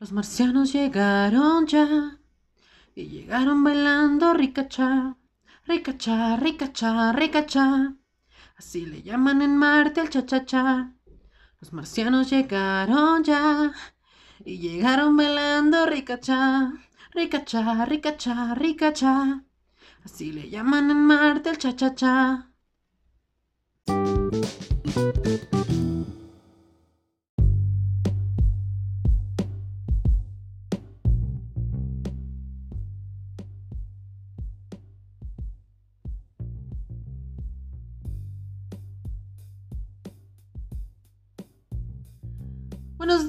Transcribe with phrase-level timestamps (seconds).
[0.00, 2.20] Los marcianos llegaron ya
[2.94, 5.16] y llegaron bailando ricacha,
[5.66, 7.94] ricacha, ricacha, ricacha.
[8.56, 10.94] Así le llaman en Marte al cha-cha-cha.
[11.60, 13.72] Los marcianos llegaron ya
[14.44, 16.74] y llegaron bailando ricacha,
[17.12, 19.42] ricacha, ricacha, ricacha.
[20.04, 22.52] Así le llaman en Marte al cha-cha-cha.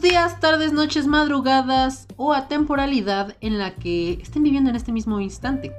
[0.02, 5.20] Días, tardes, noches, madrugadas o a temporalidad en la que estén viviendo en este mismo
[5.20, 5.74] instante.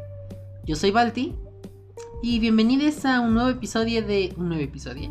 [0.67, 1.35] Yo soy Balti
[2.23, 4.35] y bienvenidos a un nuevo episodio de...
[4.37, 5.11] ¿Un nuevo episodio?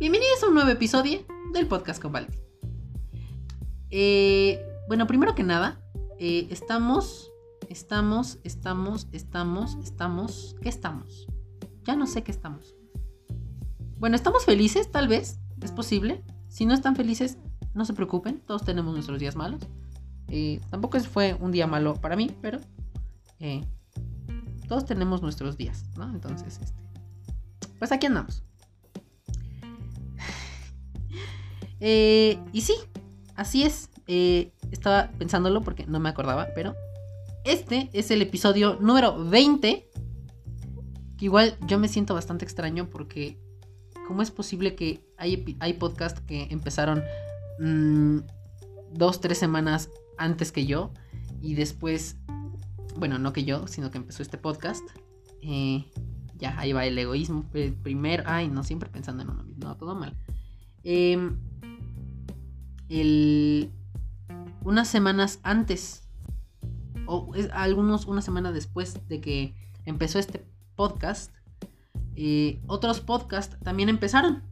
[0.00, 1.20] Bienvenidos a un nuevo episodio
[1.52, 2.36] del podcast con Balti.
[3.90, 5.80] Eh, bueno, primero que nada,
[6.18, 7.30] eh, estamos,
[7.68, 11.28] estamos, estamos, estamos, estamos, ¿qué estamos?
[11.84, 12.74] Ya no sé qué estamos.
[13.98, 16.24] Bueno, estamos felices, tal vez, es posible.
[16.48, 17.38] Si no están felices,
[17.74, 19.62] no se preocupen, todos tenemos nuestros días malos.
[20.28, 22.60] Eh, tampoco fue un día malo para mí, pero
[23.40, 23.64] eh,
[24.68, 26.04] todos tenemos nuestros días, ¿no?
[26.12, 26.78] Entonces, este,
[27.78, 28.42] pues aquí andamos.
[31.80, 32.74] Eh, y sí,
[33.36, 33.88] así es.
[34.72, 36.74] estaba pensándolo porque no me acordaba, pero
[37.44, 39.88] este es el episodio número 20.
[41.16, 43.38] Que igual yo me siento bastante extraño porque
[44.08, 47.04] ¿cómo es posible que hay, hay podcasts que empezaron
[47.58, 48.20] Mm,
[48.92, 50.92] dos, tres semanas antes que yo.
[51.40, 52.16] Y después,
[52.96, 54.84] bueno, no que yo, sino que empezó este podcast.
[55.42, 55.86] Eh,
[56.36, 57.44] ya, ahí va el egoísmo.
[57.82, 59.68] Primero, ay, no, siempre pensando en uno mismo.
[59.68, 60.16] No, todo mal.
[60.84, 61.38] Em,
[62.88, 63.70] el,
[64.62, 66.08] unas semanas antes,
[67.06, 69.54] o algunos una semana después de que
[69.84, 71.34] empezó este podcast,
[72.14, 74.42] eh, otros podcasts también empezaron.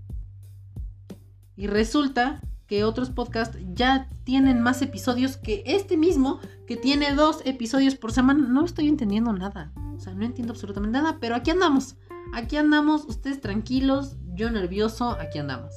[1.57, 7.43] Y resulta que otros podcasts ya tienen más episodios que este mismo, que tiene dos
[7.45, 8.47] episodios por semana.
[8.49, 9.73] No estoy entendiendo nada.
[9.97, 11.97] O sea, no entiendo absolutamente nada, pero aquí andamos.
[12.35, 15.73] Aquí andamos, ustedes tranquilos, yo nervioso, aquí andamos.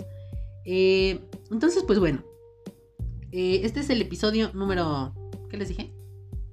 [0.65, 2.23] Eh, entonces, pues bueno.
[3.31, 5.13] Eh, este es el episodio número...
[5.49, 5.93] ¿Qué les dije?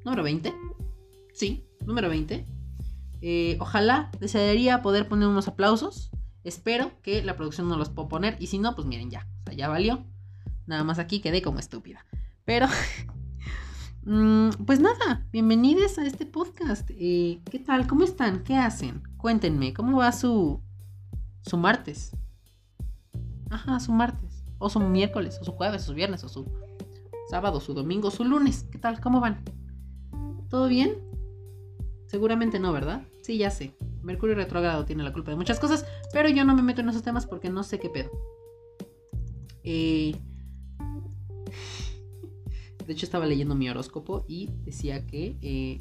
[0.05, 0.55] Número 20.
[1.33, 2.47] Sí, número 20.
[3.23, 6.11] Eh, ojalá desearía poder poner unos aplausos.
[6.45, 8.37] Espero que la producción no los pueda poner.
[8.39, 9.27] Y si no, pues miren ya.
[9.41, 10.05] O sea, ya valió.
[10.67, 12.05] Nada más aquí quedé como estúpida.
[12.45, 12.67] Pero,
[14.03, 16.91] mm, pues nada, bienvenidos a este podcast.
[16.91, 17.87] Eh, ¿Qué tal?
[17.87, 18.43] ¿Cómo están?
[18.43, 19.03] ¿Qué hacen?
[19.17, 20.61] Cuéntenme, ¿cómo va su,
[21.43, 22.17] su martes?
[23.49, 24.45] Ajá, su martes.
[24.59, 26.51] O su miércoles, o su jueves, o su viernes, o su
[27.31, 28.67] sábado, su domingo, su lunes.
[28.73, 29.01] ¿Qué tal?
[29.01, 29.45] ¿Cómo van?
[30.51, 30.97] ¿Todo bien?
[32.07, 33.03] Seguramente no, ¿verdad?
[33.23, 33.77] Sí, ya sé.
[34.03, 37.03] Mercurio retrógrado tiene la culpa de muchas cosas, pero yo no me meto en esos
[37.03, 38.11] temas porque no sé qué pedo.
[39.63, 40.17] Eh,
[42.87, 45.81] de hecho, estaba leyendo mi horóscopo y decía que, eh,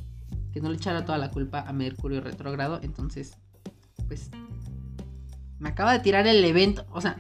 [0.52, 2.80] que no le echara toda la culpa a Mercurio retrógrado.
[2.82, 3.38] Entonces,
[4.08, 4.32] pues,
[5.60, 6.86] me acaba de tirar el evento.
[6.92, 7.18] O sea,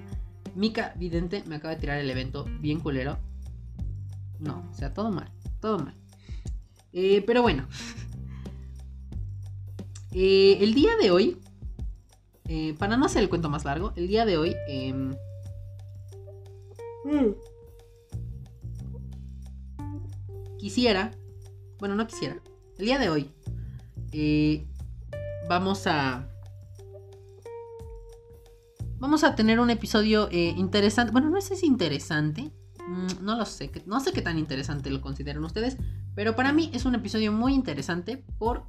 [0.56, 3.20] Mika Vidente me acaba de tirar el evento bien culero.
[4.40, 5.96] No, o sea, todo mal, todo mal.
[6.92, 7.68] Eh, pero bueno.
[10.18, 11.42] Eh, el día de hoy,
[12.80, 14.56] para no hacer el cuento más largo, el día de hoy...
[14.70, 15.14] Em,
[17.04, 17.36] mm,
[20.66, 21.12] quisiera,
[21.78, 22.42] bueno, no quisiera,
[22.80, 23.30] el día de hoy
[24.12, 24.66] eh,
[25.48, 26.28] vamos a...
[28.98, 31.12] Vamos a tener un episodio eh, interesante.
[31.12, 32.52] Bueno, no sé si interesante.
[32.88, 33.72] Mm, no lo sé.
[33.86, 35.78] No sé qué tan interesante lo consideran ustedes.
[36.16, 38.64] Pero para mí es un episodio muy interesante por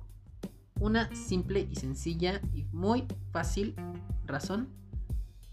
[0.79, 3.75] una simple y sencilla y muy fácil
[4.27, 4.69] razón.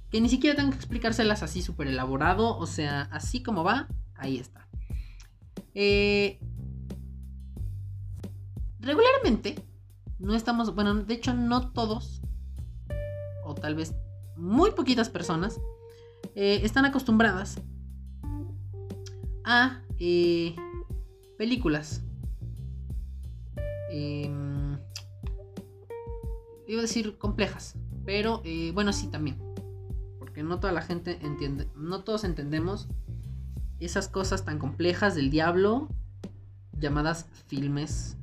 [0.09, 2.57] Que ni siquiera tengo que explicárselas así súper elaborado.
[2.57, 4.67] O sea, así como va, ahí está.
[5.75, 6.40] Eh,
[8.79, 9.55] regularmente,
[10.20, 12.22] no estamos, bueno, de hecho no todos,
[13.43, 13.96] o tal vez
[14.35, 15.59] muy poquitas personas,
[16.35, 17.59] eh, están acostumbradas
[19.43, 20.55] a eh,
[21.37, 22.03] películas.
[23.90, 24.78] Em,
[26.67, 27.75] iba a decir complejas,
[28.05, 28.41] pero
[28.73, 29.37] bueno, sí también.
[30.17, 32.87] Porque no toda la gente entiende, no todos entendemos
[33.85, 35.90] esas cosas tan complejas del diablo
[36.80, 38.18] llamadas filmes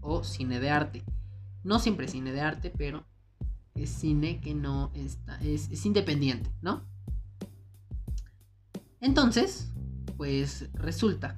[0.00, 1.04] o cine de arte.
[1.62, 3.04] No siempre cine de arte, pero
[3.74, 6.84] es cine que no está, es, independiente, ¿no?
[9.00, 9.72] Entonces,
[10.16, 11.36] pues resulta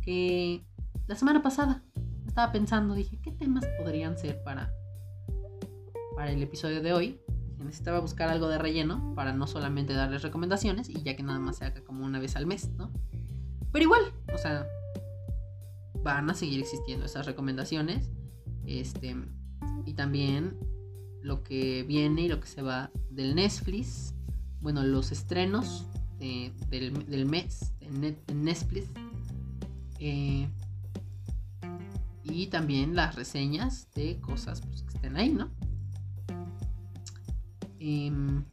[0.00, 0.64] que
[1.06, 1.82] la semana pasada
[2.26, 4.72] estaba pensando, dije, ¿qué temas podrían ser para,
[6.16, 7.20] para el episodio de hoy?
[7.58, 11.56] Necesitaba buscar algo de relleno para no solamente darles recomendaciones y ya que nada más
[11.58, 12.90] se haga como una vez al mes, ¿no?
[13.72, 14.66] Pero igual, o sea,
[16.02, 18.10] van a seguir existiendo esas recomendaciones.
[18.66, 19.16] Este,
[19.84, 20.56] y también
[21.22, 24.14] lo que viene y lo que se va del Netflix.
[24.60, 25.86] Bueno, los estrenos
[26.18, 28.88] del, mes en, Netflix.
[29.98, 30.48] Eh,
[32.24, 35.50] y también las reseñas de cosas pues, que estén ahí, ¿no?
[37.78, 38.44] Em,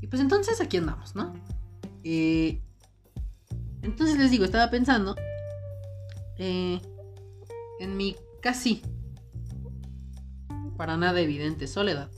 [0.00, 1.32] y pues entonces aquí andamos, ¿no?
[2.04, 2.60] Eh,
[3.82, 5.16] entonces les digo, estaba pensando
[6.38, 6.80] eh,
[7.80, 8.82] en mi casi
[10.76, 12.10] para nada evidente soledad.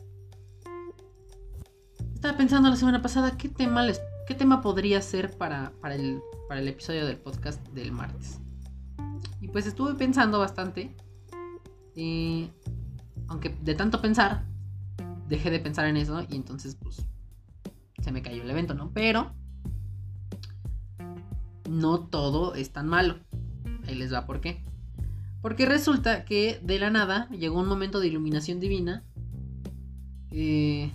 [2.14, 6.20] Estaba pensando la semana pasada qué tema, les, qué tema podría ser para, para, el,
[6.48, 8.40] para el episodio del podcast del martes.
[9.40, 10.96] Y pues estuve pensando bastante.
[11.94, 12.50] Eh,
[13.28, 14.44] aunque de tanto pensar,
[15.28, 17.06] dejé de pensar en eso y entonces pues
[18.00, 18.90] se me cayó el evento, ¿no?
[18.92, 19.32] Pero
[21.68, 23.18] no todo es tan malo.
[23.86, 24.62] Ahí les va por qué.
[25.42, 29.04] Porque resulta que de la nada llegó un momento de iluminación divina.
[30.30, 30.90] Eh,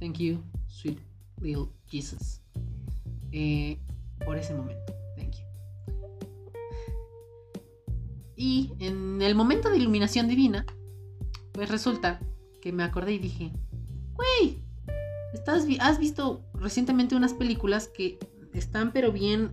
[0.00, 0.98] thank you, sweet
[1.40, 2.40] little Jesus.
[3.32, 3.78] Eh,
[4.24, 4.92] por ese momento.
[5.16, 5.44] Thank you.
[8.36, 10.66] Y en el momento de iluminación divina,
[11.54, 12.20] pues resulta
[12.60, 13.52] que me acordé y dije,
[14.14, 14.60] güey,
[15.80, 18.18] ¿has visto recientemente unas películas que
[18.52, 19.52] están pero bien,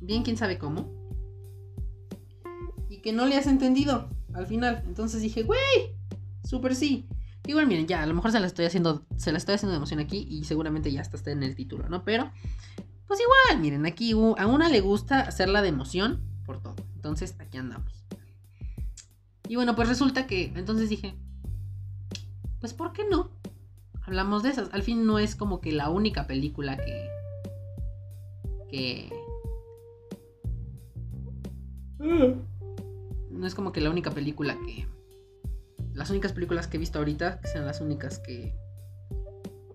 [0.00, 0.90] bien quién sabe cómo?
[2.88, 4.82] Y que no le has entendido al final.
[4.86, 5.60] Entonces dije, güey,
[6.44, 7.06] súper sí.
[7.46, 9.76] Igual, miren, ya, a lo mejor se la estoy haciendo, se la estoy haciendo de
[9.76, 12.04] emoción aquí y seguramente ya está, está en el título, ¿no?
[12.04, 12.32] Pero,
[13.06, 16.76] pues igual, miren, aquí a una le gusta hacerla de emoción por todo.
[16.94, 18.06] Entonces, aquí andamos.
[19.46, 21.18] Y bueno, pues resulta que, entonces dije,
[22.64, 23.28] pues ¿por qué no?
[24.06, 24.72] Hablamos de esas.
[24.72, 27.10] Al fin no es como que la única película que...
[28.70, 29.12] que...
[31.98, 34.88] No es como que la única película que...
[35.92, 38.56] Las únicas películas que he visto ahorita, que sean las únicas que...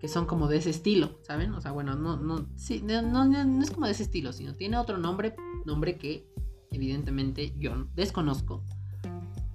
[0.00, 1.54] Que son como de ese estilo, ¿saben?
[1.54, 4.78] O sea, bueno, no, no, sí, no, no es como de ese estilo, sino tiene
[4.78, 6.26] otro nombre, nombre que
[6.72, 8.64] evidentemente yo desconozco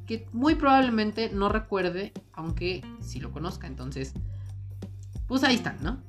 [0.05, 3.67] que muy probablemente no recuerde, aunque sí lo conozca.
[3.67, 4.13] Entonces,
[5.27, 6.01] pues ahí están, ¿no?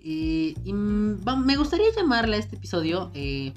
[0.00, 3.10] y me gustaría llamarle a este episodio.
[3.12, 3.52] Eh,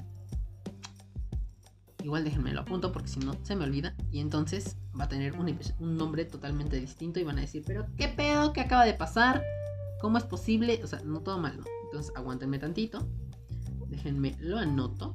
[2.02, 3.94] igual déjenme lo apunto porque si no se me olvida.
[4.10, 5.56] Y entonces va a tener un,
[5.96, 8.52] nombre totalmente distinto y van a decir, pero ¿qué pedo?
[8.52, 9.42] ¿Qué acaba de pasar?
[10.00, 10.80] ¿Cómo es posible?
[10.82, 11.64] O sea, no todo mal, ¿no?
[11.84, 13.08] Entonces aguántenme tantito.
[13.88, 15.14] Déjenme lo anoto.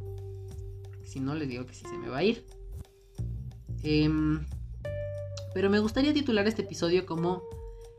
[0.84, 2.46] Porque si no les digo que sí se me va a ir.
[3.84, 4.46] Em,
[5.54, 7.44] pero me gustaría titular este episodio como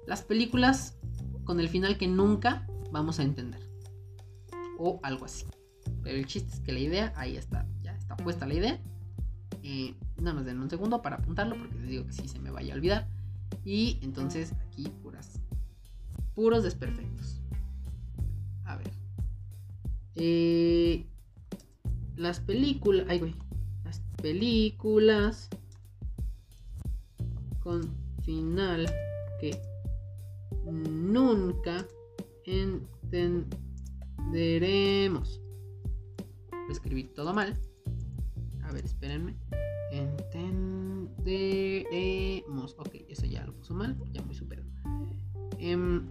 [0.06, 0.96] las películas
[1.44, 3.60] con el final que nunca vamos a entender.
[4.78, 5.44] O algo así.
[6.02, 8.80] Pero el chiste es que la idea, ahí está, ya está puesta la idea.
[9.62, 12.74] Eh, nos den un segundo para apuntarlo porque les digo que sí se me vaya
[12.74, 13.08] a olvidar.
[13.64, 15.40] Y entonces aquí puras,
[16.34, 17.40] puros desperfectos.
[18.64, 18.90] A ver.
[20.14, 21.06] Eh,
[22.16, 23.34] las películas, ay güey,
[23.84, 25.48] las películas
[28.22, 28.86] final
[29.40, 29.60] que
[30.64, 31.86] nunca
[32.44, 35.40] entenderemos.
[36.50, 37.56] Lo escribí todo mal.
[38.62, 39.36] A ver, espérenme.
[39.92, 42.74] Entenderemos.
[42.78, 43.96] Ok, eso ya lo puso mal.
[44.12, 44.64] Ya muy super.
[45.58, 46.08] Em,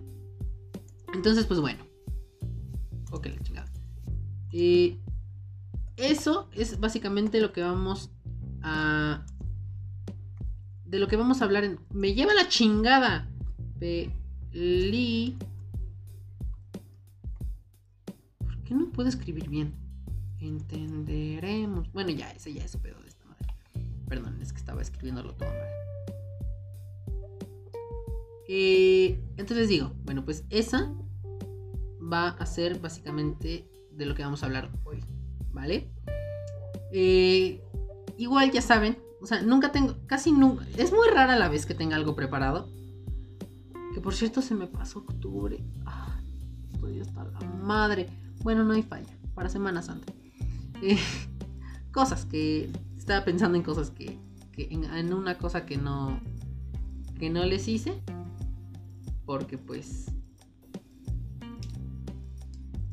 [1.14, 1.86] entonces, pues bueno.
[3.12, 3.70] Ok, la chingada.
[4.52, 5.02] Y
[5.98, 8.12] eso es básicamente lo que vamos
[8.62, 9.26] a
[10.88, 11.80] de lo que vamos a hablar en...
[11.92, 13.30] Me lleva la chingada.
[13.80, 15.38] Peli...
[18.40, 19.74] ¿Por qué no puedo escribir bien?
[20.40, 21.92] Entenderemos.
[21.94, 23.48] Bueno, ya, ese ya es pedo de esta madre.
[24.08, 25.88] Perdón, es que estaba escribiéndolo todo mal.
[28.50, 30.94] Eh, entonces digo, bueno, pues esa
[32.02, 35.04] va a ser básicamente de lo que vamos a hablar hoy,
[35.52, 35.90] ¿vale?
[36.94, 37.62] Eh,
[38.18, 41.74] igual ya saben, o sea, nunca tengo, casi nunca, es muy rara la vez que
[41.74, 42.70] tenga algo preparado.
[43.94, 45.64] Que por cierto se me pasó octubre.
[45.86, 46.20] Ah,
[46.74, 48.08] estoy hasta la madre.
[48.44, 50.14] Bueno, no hay falla, para Semana Santa.
[50.82, 51.00] Eh,
[51.92, 54.20] cosas que, estaba pensando en cosas que,
[54.58, 56.20] en, en, una cosa que no,
[57.18, 58.02] que no les hice.
[59.26, 60.06] Porque pues...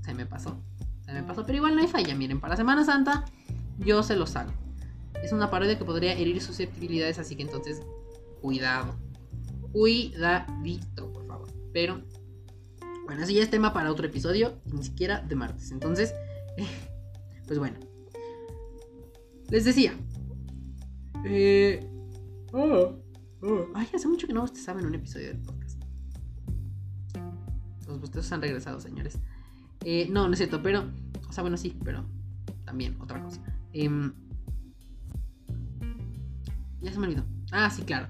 [0.03, 0.57] Se me pasó.
[1.05, 2.15] Se me pasó, pero igual no hay falla.
[2.15, 3.25] Miren, para Semana Santa
[3.79, 4.64] yo se los hago.
[5.25, 7.81] Es una parodia que podría herir susceptibilidades, así que entonces,
[8.43, 8.95] cuidado.
[9.73, 11.49] Cuidadito, por favor.
[11.73, 12.03] Pero,
[13.07, 15.71] bueno, eso ya es tema para otro episodio, ni siquiera de martes.
[15.71, 16.15] Entonces,
[17.47, 17.79] pues bueno.
[19.49, 19.95] Les decía.
[21.25, 21.89] Eh,
[22.53, 22.93] oh,
[23.41, 23.67] oh.
[23.75, 25.83] Ay, hace mucho que no saben un episodio del podcast.
[27.87, 29.19] Los bostezos han regresado, señores.
[29.87, 30.85] Eh, no, no es cierto, pero.
[31.27, 32.05] O sea, bueno, sí, pero
[32.67, 33.41] también otra cosa.
[33.73, 34.13] Em,
[36.85, 37.25] ya se me olvidó.
[37.51, 38.09] Ah, sí, claro.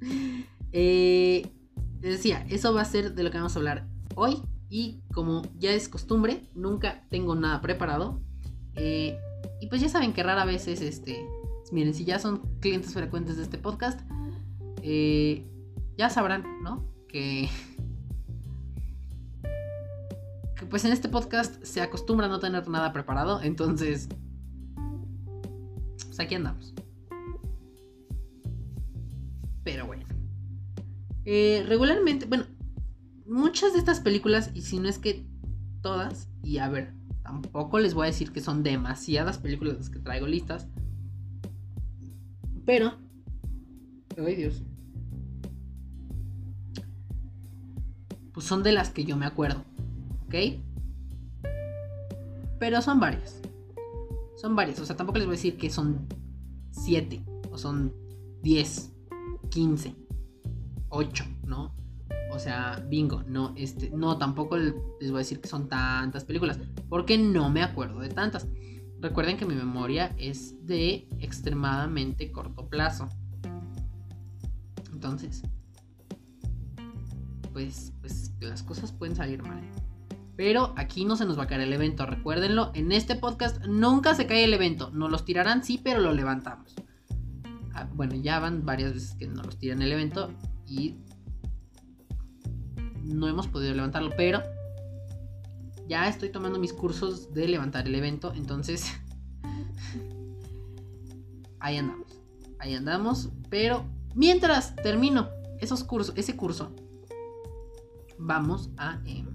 [0.72, 1.50] eh,
[2.00, 4.42] decía, eso va a ser de lo que vamos a hablar hoy.
[4.68, 8.20] Y como ya es costumbre, nunca tengo nada preparado.
[8.76, 9.18] Eh,
[9.60, 11.26] y pues ya saben que rara vez es este.
[11.72, 14.00] Miren, si ya son clientes frecuentes de este podcast,
[14.82, 15.44] eh,
[15.96, 16.88] ya sabrán, ¿no?
[17.08, 17.48] Que
[20.70, 24.08] pues en este podcast se acostumbra a no tener nada preparado, entonces,
[26.06, 26.74] pues aquí andamos.
[31.32, 32.44] Eh, regularmente, bueno,
[33.24, 35.24] muchas de estas películas, y si no es que
[35.80, 40.00] todas, y a ver, tampoco les voy a decir que son demasiadas películas las que
[40.00, 40.66] traigo listas,
[42.66, 42.94] pero,
[44.18, 44.64] ay Dios,
[48.32, 49.64] pues son de las que yo me acuerdo.
[50.24, 50.34] ¿ok?
[52.58, 53.40] Pero son varias.
[54.36, 54.80] Son varias.
[54.80, 56.08] O sea, tampoco les voy a decir que son
[56.72, 57.22] 7
[57.52, 57.94] o son
[58.42, 58.92] 10,
[59.50, 59.94] 15,
[60.90, 61.74] 8, ¿no?
[62.32, 66.58] O sea, bingo, no, este, no, tampoco les voy a decir que son tantas películas,
[66.88, 68.46] porque no me acuerdo de tantas.
[69.00, 73.08] Recuerden que mi memoria es de extremadamente corto plazo.
[74.92, 75.42] Entonces,
[77.52, 79.62] pues, pues las cosas pueden salir mal.
[80.36, 82.70] Pero aquí no se nos va a caer el evento, recuérdenlo.
[82.74, 84.90] En este podcast nunca se cae el evento.
[84.90, 86.74] Nos los tirarán, sí, pero lo levantamos.
[87.74, 90.30] Ah, bueno, ya van varias veces que nos los tiran el evento
[90.70, 90.94] y
[93.02, 94.40] no hemos podido levantarlo, pero
[95.88, 98.86] ya estoy tomando mis cursos de levantar el evento, entonces
[101.58, 102.06] ahí andamos.
[102.60, 103.84] Ahí andamos, pero
[104.14, 106.72] mientras termino esos cursos, ese curso,
[108.18, 109.28] vamos a em,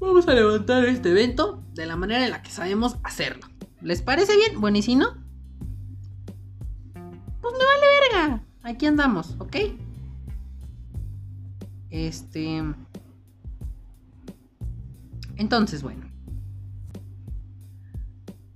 [0.00, 3.46] Vamos a levantar este evento de la manera en la que sabemos hacerlo.
[3.80, 4.60] ¿Les parece bien?
[4.60, 5.23] Bueno, y si no,
[8.64, 9.56] Aquí andamos, ¿ok?
[11.90, 12.62] Este.
[15.36, 16.10] Entonces, bueno.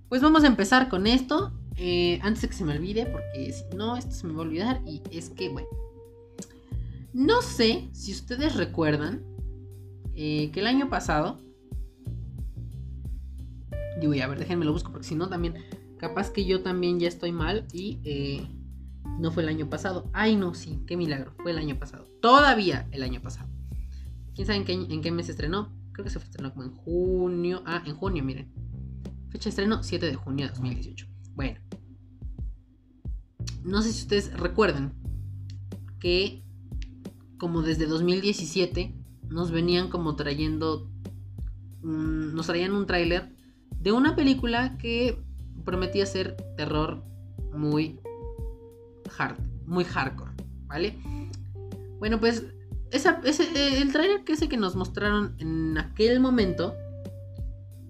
[0.08, 1.52] Pues vamos a empezar con esto.
[1.76, 4.46] Eh, antes de que se me olvide, porque si no, esto se me va a
[4.46, 4.80] olvidar.
[4.86, 5.68] Y es que, bueno.
[7.12, 9.22] No sé si ustedes recuerdan
[10.14, 11.38] eh, que el año pasado.
[14.00, 15.54] Digo, a ver, déjenme lo busco, porque si no, también.
[15.98, 18.46] Capaz que yo también ya estoy mal y eh,
[19.18, 20.10] no fue el año pasado.
[20.12, 21.32] Ay, no, sí, qué milagro.
[21.42, 22.06] Fue el año pasado.
[22.20, 23.48] Todavía el año pasado.
[24.34, 25.72] ¿Quién sabe en qué, en qué mes se estrenó?
[25.92, 27.62] Creo que se estrenó como en junio.
[27.66, 28.52] Ah, en junio, miren.
[29.30, 31.06] Fecha de estreno 7 de junio de 2018.
[31.34, 31.60] Bueno.
[33.64, 34.94] No sé si ustedes recuerdan
[35.98, 36.44] que
[37.38, 38.94] como desde 2017
[39.28, 40.90] nos venían como trayendo,
[41.82, 43.34] nos traían un tráiler
[43.80, 45.22] de una película que
[45.64, 47.04] prometía ser terror
[47.52, 48.00] muy
[49.16, 49.36] hard,
[49.66, 50.32] muy hardcore,
[50.66, 50.98] ¿vale?
[51.98, 52.44] Bueno, pues
[52.90, 56.74] ese, eh, el tráiler que ese que nos mostraron en aquel momento,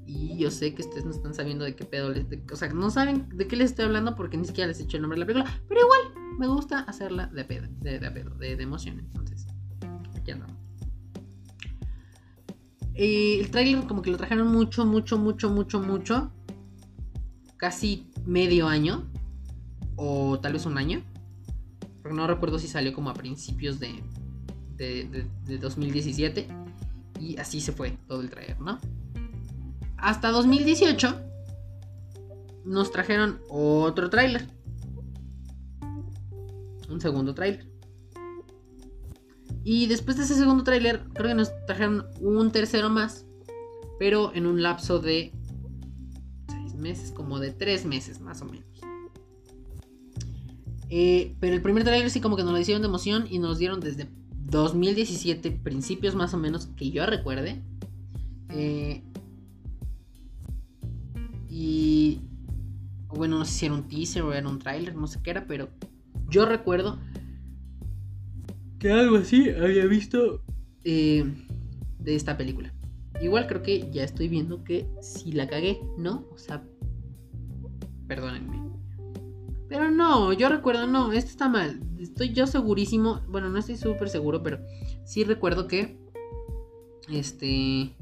[0.06, 2.26] y yo sé que ustedes no están sabiendo de qué pedo les...
[2.50, 4.96] o sea, no saben de qué les estoy hablando porque ni siquiera les he dicho
[4.96, 8.30] el nombre de la película, pero igual me gusta hacerla de pedo, de, de pedo,
[8.36, 9.46] de, de emoción, entonces,
[10.16, 10.58] aquí andamos.
[13.00, 16.32] Eh, el tráiler como que lo trajeron mucho, mucho, mucho, mucho, mucho.
[17.56, 19.08] Casi medio año.
[19.98, 21.02] O tal vez un año.
[22.00, 24.02] Porque no recuerdo si salió como a principios de,
[24.78, 26.48] de, 2017.
[27.20, 28.78] Y así se fue todo el trailer, ¿no?
[29.98, 31.20] Hasta 2018
[32.64, 34.46] nos trajeron otro tráiler.
[36.88, 37.66] Un segundo tráiler.
[39.64, 43.26] Y después de ese segundo tráiler, creo que nos trajeron un tercero más.
[43.98, 45.32] Pero en un lapso de
[46.48, 48.67] seis meses, como de tres meses más o menos.
[50.90, 53.58] Eh, pero el primer tráiler sí como que nos lo hicieron de emoción y nos
[53.58, 54.08] dieron desde
[54.50, 57.62] 2017, principios más o menos, que yo recuerde.
[58.50, 59.02] Eh,
[61.48, 62.20] y
[63.08, 65.46] bueno, no sé si era un teaser o era un tráiler, no sé qué era,
[65.46, 65.68] pero
[66.28, 66.98] yo recuerdo
[68.78, 70.42] que algo así había visto
[70.84, 71.24] eh,
[71.98, 72.72] de esta película.
[73.20, 76.24] Igual creo que ya estoy viendo que si la cagué, ¿no?
[76.32, 76.62] O sea,
[78.06, 78.67] perdónenme.
[79.68, 81.80] Pero no, yo recuerdo, no, esto está mal.
[81.98, 84.58] Estoy yo segurísimo, bueno, no estoy súper seguro, pero
[85.04, 85.98] sí recuerdo que,
[87.10, 87.94] este...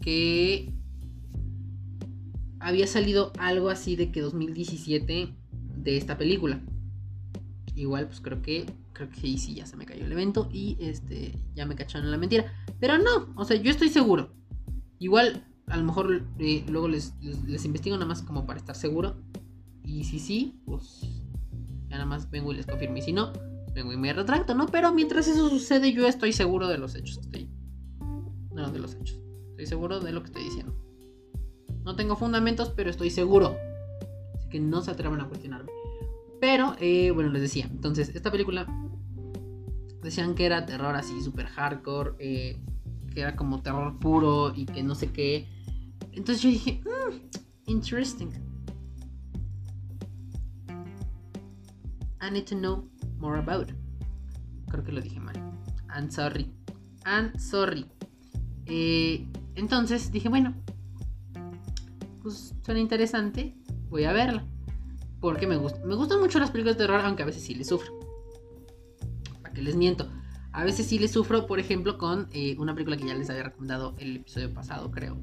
[0.00, 0.74] Que
[2.60, 5.34] había salido algo así de que 2017
[5.76, 6.60] de esta película.
[7.74, 10.76] Igual, pues creo que creo que ahí sí ya se me cayó el evento y
[10.80, 12.52] este ya me cacharon en la mentira.
[12.80, 14.32] Pero no, o sea, yo estoy seguro.
[14.98, 19.16] Igual, a lo mejor eh, luego les, les, investigo nada más como para estar seguro.
[19.82, 21.00] Y si sí, pues
[21.88, 22.96] ya nada más vengo y les confirmo.
[22.96, 23.32] Y si no,
[23.74, 24.66] vengo y me retracto, ¿no?
[24.66, 27.50] Pero mientras eso sucede, yo estoy seguro de los hechos estoy.
[28.52, 29.20] No, de los hechos.
[29.50, 30.74] Estoy seguro de lo que estoy diciendo.
[31.84, 33.56] No tengo fundamentos, pero estoy seguro.
[34.34, 35.70] Así que no se atrevan a cuestionarme.
[36.40, 37.66] Pero, eh, bueno, les decía.
[37.70, 38.66] Entonces, esta película
[40.02, 42.12] decían que era terror así, super hardcore.
[42.18, 42.60] Eh,
[43.14, 45.48] que era como terror puro y que no sé qué.
[46.12, 47.16] Entonces yo dije, mmm,
[47.66, 48.30] interesting.
[52.20, 53.70] I need to know more about.
[54.70, 55.36] Creo que lo dije mal.
[55.94, 56.50] I'm sorry.
[57.06, 57.86] I'm sorry.
[58.66, 60.54] Eh, entonces dije, bueno,
[62.22, 63.54] pues suena interesante.
[63.90, 64.44] Voy a verla.
[65.20, 67.68] Porque me, gusta, me gustan mucho las películas de terror, aunque a veces sí les
[67.68, 67.92] sufro.
[69.42, 70.08] ¿Para qué les miento?
[70.54, 73.42] A veces sí les sufro, por ejemplo, con eh, una película que ya les había
[73.42, 75.20] recomendado el episodio pasado, creo.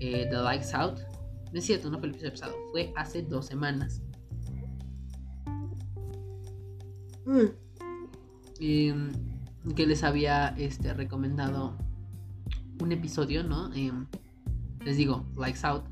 [0.00, 0.98] Eh, The Lights Out.
[1.52, 4.02] No es cierto, no fue el episodio pasado, fue hace dos semanas.
[7.26, 7.46] Mm.
[8.58, 9.12] Em,
[9.76, 11.76] que les había este, recomendado
[12.80, 13.72] un episodio, ¿no?
[13.72, 14.08] Em,
[14.84, 15.84] les digo, Lights Out.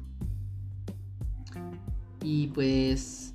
[2.25, 3.34] Y pues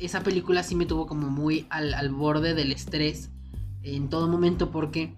[0.00, 3.30] esa película sí me tuvo como muy al, borde del estrés
[3.82, 5.14] en todo momento porque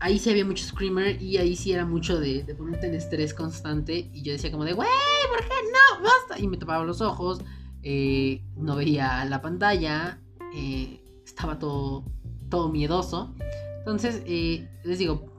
[0.00, 4.10] ahí sí había mucho screamer y ahí sí era mucho de, ponerte en estrés constante
[4.12, 4.88] y yo decía como de, wey,
[5.30, 6.02] ¿por qué no?
[6.02, 6.38] Basta.
[6.42, 7.40] Y me tapaba los ojos,
[7.82, 10.20] eh, no veía la pantalla,
[10.52, 12.04] eh, estaba todo,
[12.50, 13.34] todo miedoso.
[13.78, 15.32] Entonces, eh, les digo,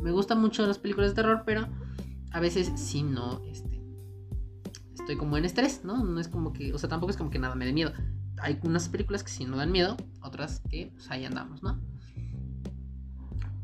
[0.00, 1.68] me gustan mucho las películas de terror, pero
[2.32, 3.67] a veces sí no, este,
[5.08, 6.04] estoy como en estrés, ¿no?
[6.04, 7.92] No es como que, o sea, tampoco es como que nada me dé miedo.
[8.42, 11.80] Hay unas películas que sí no dan miedo, otras que pues ahí andamos, ¿no?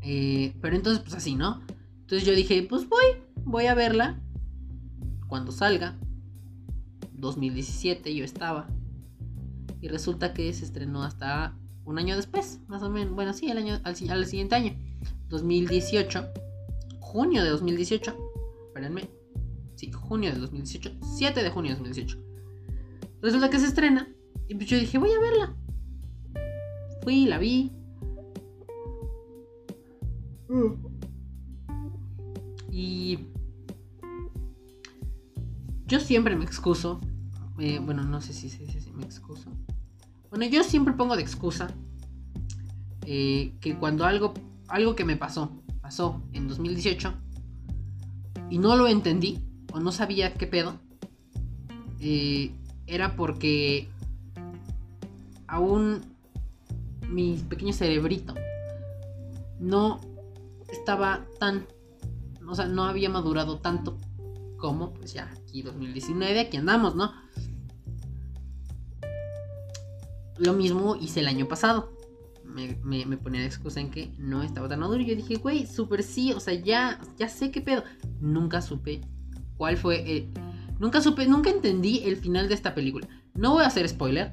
[0.01, 1.61] Eh, pero entonces, pues así, ¿no?
[2.01, 3.03] Entonces yo dije, pues voy,
[3.43, 4.19] voy a verla
[5.27, 5.95] cuando salga.
[7.13, 8.67] 2017 yo estaba.
[9.81, 13.13] Y resulta que se estrenó hasta un año después, más o menos.
[13.13, 14.75] Bueno, sí, el año, al, al siguiente año.
[15.29, 16.27] 2018.
[16.99, 18.17] Junio de 2018.
[18.69, 19.24] Espérenme.
[19.75, 20.97] Sí, junio de 2018.
[21.01, 22.17] 7 de junio de 2018.
[23.21, 24.07] Resulta que se estrena.
[24.47, 25.55] Y pues yo dije, voy a verla.
[27.01, 27.71] Fui, la vi.
[32.71, 33.19] Y
[35.87, 36.99] yo siempre me excuso.
[37.59, 39.49] Eh, bueno, no sé si, si, me excuso.
[40.29, 41.67] Bueno, yo siempre pongo de excusa
[43.05, 44.33] eh, que cuando algo,
[44.67, 47.13] algo que me pasó, pasó en 2018
[48.49, 49.44] y no lo entendí,
[49.75, 50.79] o no sabía qué pedo,
[51.99, 52.55] eh,
[52.87, 53.89] era porque
[55.47, 56.01] aún
[57.09, 58.33] mi pequeño cerebrito
[59.59, 59.99] no
[60.69, 61.67] estaba tan,
[62.47, 63.97] o sea, no había madurado tanto
[64.55, 67.11] como, pues ya, aquí 2019, aquí andamos, ¿no?
[70.37, 71.91] Lo mismo hice el año pasado.
[72.45, 75.01] Me, me, ponía de excusa en que no estaba tan maduro.
[75.01, 77.83] Y yo dije, güey, súper sí, o sea, ya, ya sé qué pedo.
[78.21, 79.01] Nunca supe
[79.57, 80.29] cuál fue...
[80.79, 83.07] nunca supe, nunca entendí el final de esta película.
[83.33, 84.31] No voy a hacer spoiler,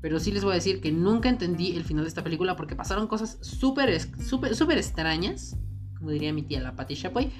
[0.00, 2.76] pero sí les voy a decir que nunca entendí el final de esta película porque
[2.76, 5.56] pasaron cosas súper extrañas.
[5.96, 7.30] Como diría mi tía, la Patty Chapoy.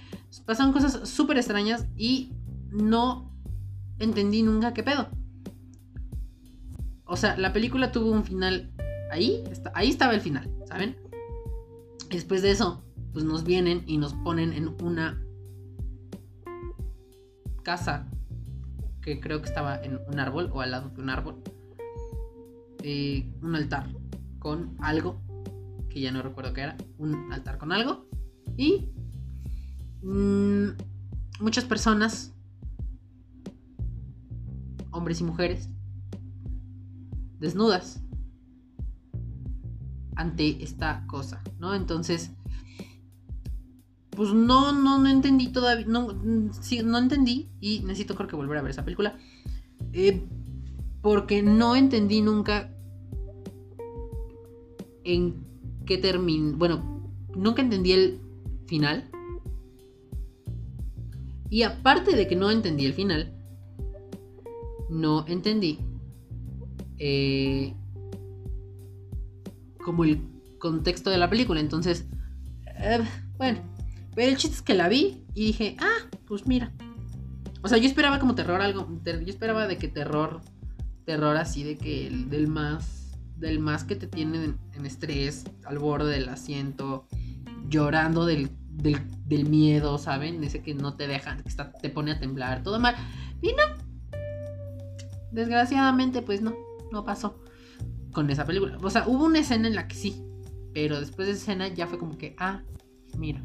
[0.47, 2.33] Pasaron cosas súper extrañas y
[2.71, 3.33] no
[3.99, 5.09] entendí nunca qué pedo.
[7.05, 8.73] O sea, la película tuvo un final
[9.11, 10.97] ahí, ahí estaba el final, ¿saben?
[12.09, 15.23] Después de eso, pues nos vienen y nos ponen en una
[17.63, 18.07] casa
[19.01, 21.43] que creo que estaba en un árbol o al lado de un árbol.
[22.83, 23.89] Eh, un altar
[24.39, 25.21] con algo
[25.89, 26.77] que ya no recuerdo qué era.
[26.99, 28.07] Un altar con algo.
[28.57, 28.91] Y
[30.03, 30.69] mm,
[31.41, 32.33] muchas personas,
[34.91, 35.69] hombres y mujeres,
[37.41, 38.03] desnudas
[40.17, 41.75] ante esta cosa, ¿no?
[41.75, 42.31] Entonces,
[44.15, 45.87] pues no, no, no entendí todavía.
[45.87, 46.09] No,
[46.61, 47.51] sí, no entendí.
[47.61, 49.17] Y necesito creo que volver a ver esa película.
[49.93, 50.23] Eh,
[51.01, 52.73] porque no entendí nunca
[55.05, 55.45] en
[55.87, 56.57] qué terminó.
[56.57, 58.21] Bueno, nunca entendí el
[58.67, 59.11] final.
[61.49, 63.35] Y aparte de que no entendí el final,
[64.89, 65.79] no entendí
[66.99, 67.75] eh,
[69.85, 70.21] como el
[70.59, 71.61] contexto de la película.
[71.61, 72.07] Entonces,
[72.79, 73.01] eh,
[73.37, 73.61] bueno,
[74.15, 76.73] pero el chiste es que la vi y dije, ah, pues mira.
[77.63, 80.41] O sea, yo esperaba como terror algo, yo esperaba de que terror,
[81.05, 85.79] terror así de que el, del más, del más que te tiene en, estrés, al
[85.79, 87.07] borde del asiento,
[87.69, 90.43] llorando del, del, miedo, ¿saben?
[90.43, 92.97] Ese que no te deja, que está, te pone a temblar, todo mal.
[93.41, 94.19] Y no.
[95.31, 96.55] Desgraciadamente, pues no,
[96.91, 97.41] no pasó
[98.13, 98.77] con esa película.
[98.83, 100.23] O sea, hubo una escena en la que sí,
[100.75, 102.63] pero después de esa escena ya fue como que, ah,
[103.17, 103.43] mira.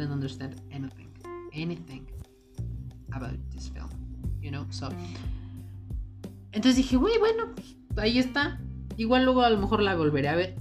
[0.00, 1.10] I don't understand anything.
[1.52, 2.06] Anything
[3.12, 3.90] about this film.
[4.40, 4.88] You know, so.
[6.52, 7.50] Entonces dije, güey, bueno,
[7.96, 8.60] ahí está.
[8.96, 10.56] Igual luego a lo mejor la volveré a ver.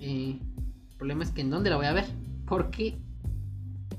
[0.00, 0.40] El
[0.98, 2.06] problema es que en dónde la voy a ver.
[2.46, 2.98] Porque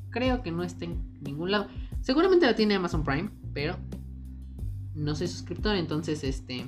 [0.10, 1.68] creo que no está en ningún lado.
[2.02, 3.78] Seguramente la tiene Amazon Prime, pero
[4.94, 6.66] no soy suscriptor, entonces este...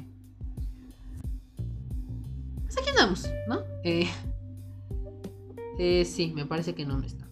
[2.63, 3.62] Pues aquí andamos, ¿no?
[3.84, 4.08] Eh,
[5.77, 7.27] eh, sí, me parece que no, no está.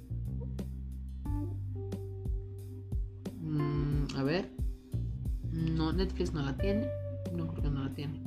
[5.95, 6.87] Netflix no la tiene.
[7.33, 8.21] No creo que no la tiene.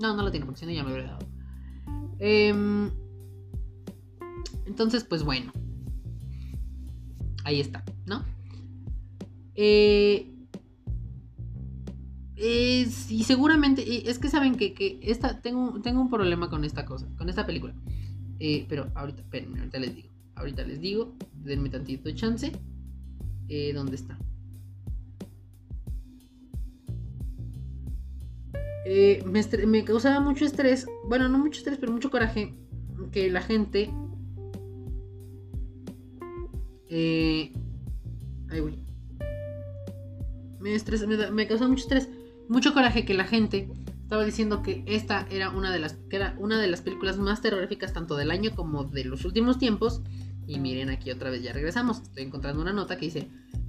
[0.00, 1.26] No, no la tiene, porque si no ya me habría dado.
[2.18, 2.90] Em,
[4.66, 5.52] entonces, pues bueno.
[7.44, 8.24] Ahí está, ¿no?
[9.54, 10.30] Eh,
[12.42, 17.28] y seguramente, es que saben que, esta, tengo, tengo un problema con esta cosa, con
[17.28, 17.74] esta película.
[18.38, 20.08] Eh, pero ahorita, espérenme, ahorita les digo.
[20.34, 22.52] Ahorita les digo, denme tantito chance.
[23.48, 24.18] Eh, ¿Dónde está?
[28.86, 32.54] Eh, me, causaba mucho estrés, bueno, no mucho estrés, pero mucho coraje
[33.12, 33.90] que la gente...
[36.88, 37.52] Eh,
[38.48, 38.78] ay, güey.
[40.58, 42.08] Me, estresa, me, me causa mucho estrés
[42.50, 43.68] mucho coraje que la gente
[44.02, 47.40] estaba diciendo que esta era una de las que era una de las películas más
[47.40, 50.02] terroríficas tanto del año como de los últimos tiempos.
[50.48, 52.02] Y miren aquí otra vez ya regresamos.
[52.02, 53.28] Estoy encontrando una nota que dice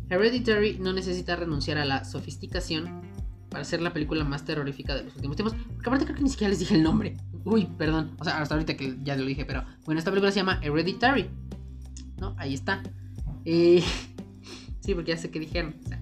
[0.09, 3.03] Hereditary no necesita renunciar a la sofisticación
[3.51, 5.55] para ser la película más terrorífica de los últimos tiempos.
[5.75, 7.17] Porque aparte creo que ni siquiera les dije el nombre.
[7.43, 8.15] Uy, perdón.
[8.17, 11.29] O sea, hasta ahorita que ya lo dije, pero bueno, esta película se llama Hereditary.
[12.17, 12.33] ¿No?
[12.37, 12.81] Ahí está.
[13.43, 13.83] Eh,
[14.79, 15.75] sí, porque ya sé que dijeron.
[15.83, 16.01] O sea,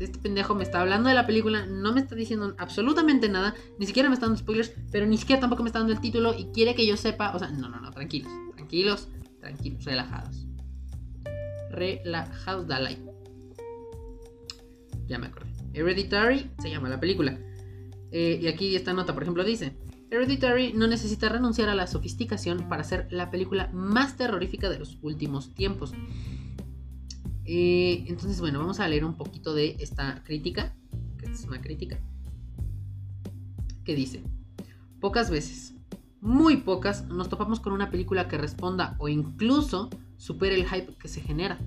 [0.00, 3.86] este pendejo me está hablando de la película, no me está diciendo absolutamente nada, ni
[3.86, 6.46] siquiera me está dando spoilers, pero ni siquiera tampoco me está dando el título y
[6.52, 9.08] quiere que yo sepa, o sea, no, no, no, tranquilos, tranquilos,
[9.40, 10.46] tranquilos, relajados.
[11.72, 13.07] Relajados, Dalai.
[15.08, 15.50] Ya me acordé.
[15.72, 17.38] Hereditary se llama la película.
[18.10, 19.76] Eh, y aquí esta nota, por ejemplo, dice:
[20.10, 24.98] Hereditary no necesita renunciar a la sofisticación para ser la película más terrorífica de los
[25.02, 25.92] últimos tiempos.
[27.44, 30.74] Eh, entonces, bueno, vamos a leer un poquito de esta crítica,
[31.18, 31.98] que es una crítica,
[33.84, 34.22] que dice,
[35.00, 35.74] pocas veces,
[36.20, 41.08] muy pocas, nos topamos con una película que responda o incluso supere el hype que
[41.08, 41.58] se genera,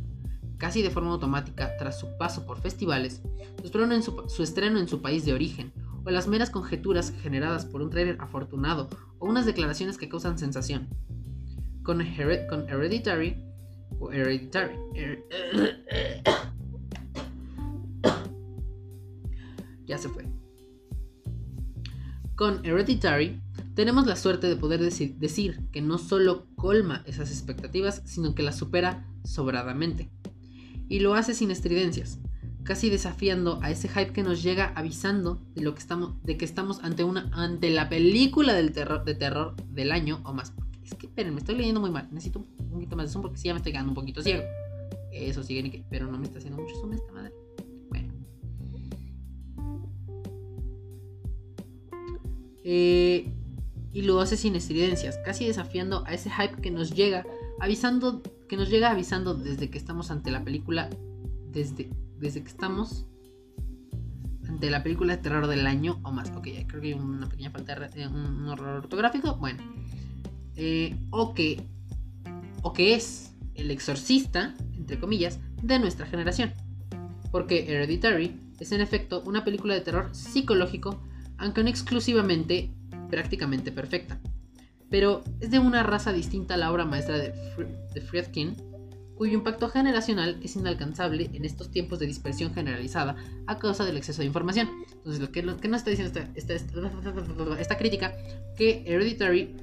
[0.62, 3.24] casi de forma automática tras su paso por festivales,
[3.64, 5.74] su, estreno en su país de origen,
[6.06, 10.88] o las meras conjeturas generadas por un trailer afortunado o unas declaraciones que causan sensación.
[11.82, 12.06] Con,
[12.48, 13.44] con Hereditary
[14.00, 14.76] o Hereditary.
[19.88, 20.28] ya se fue.
[22.36, 23.42] Con Hereditary
[23.74, 28.44] tenemos la suerte de poder decir, decir que no solo colma esas expectativas, sino que
[28.44, 30.12] las supera sobradamente.
[30.92, 32.20] Y lo hace sin estridencias,
[32.64, 36.44] casi desafiando a ese hype que nos llega avisando de lo que estamos, de que
[36.44, 40.52] estamos ante una, ante la película del terror, de terror del año o más.
[40.84, 42.10] Es que, esperen, me estoy leyendo muy mal.
[42.12, 44.44] Necesito un poquito más de zoom porque si ya me estoy quedando un poquito ciego.
[45.14, 47.32] Eso sigue, pero no me está haciendo mucho zoom esta madre.
[47.90, 48.14] Bueno.
[52.66, 53.34] Eh,
[53.94, 57.26] y lo hace sin estridencias, casi desafiando a ese hype que nos llega,
[57.62, 60.90] avisando, que nos llega avisando desde que estamos ante la película,
[61.52, 63.06] desde, desde que estamos
[64.50, 66.32] ante la película de terror del año o más.
[66.32, 69.36] Ok, creo que hay una pequeña falta de un, horror ortográfico.
[69.36, 69.64] Bueno,
[70.56, 71.68] eh, o, que,
[72.64, 76.52] o que es el exorcista, entre comillas, de nuestra generación.
[77.32, 81.00] Porque Hereditary es en efecto una película de terror psicológico,
[81.38, 82.72] aunque no exclusivamente
[83.12, 84.20] prácticamente perfecta.
[84.92, 87.32] Pero es de una raza distinta a la obra maestra de,
[88.02, 88.56] Friedkin,
[89.16, 93.16] cuyo impacto generacional es inalcanzable en estos tiempos de dispersión generalizada
[93.48, 94.70] a causa del exceso de información.
[94.92, 96.54] Entonces, lo que, lo que nos está diciendo esta,
[97.60, 98.14] esta, crítica,
[98.58, 99.56] que Hereditary,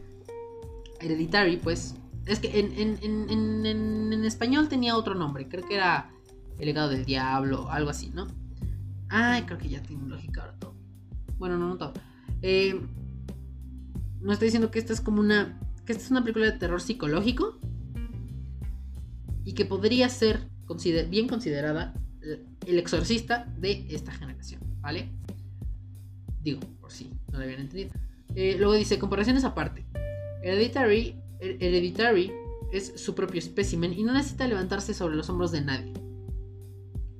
[1.00, 6.10] Hereditary, pues, es que en, español tenía otro nombre, creo que era
[6.58, 8.28] El legado del diablo, algo así, ¿no?
[9.10, 10.74] Ay, creo que ya tiene lógica ahora todo.
[11.38, 11.92] Bueno, no, no.
[12.42, 12.80] Eh,
[14.20, 15.60] nos está diciendo que esta es como una.
[15.86, 17.58] que esta es una película de terror psicológico
[19.44, 20.48] y que podría ser
[21.08, 21.94] bien considerada
[22.66, 25.10] el exorcista de esta generación, ¿vale?
[26.42, 27.90] Digo, por si no lo habían entendido.
[28.34, 29.86] Eh, luego dice, comparaciones aparte.
[30.42, 32.32] Hereditary, Hereditary
[32.72, 35.94] es su propio espécimen y no necesita levantarse sobre los hombros de nadie.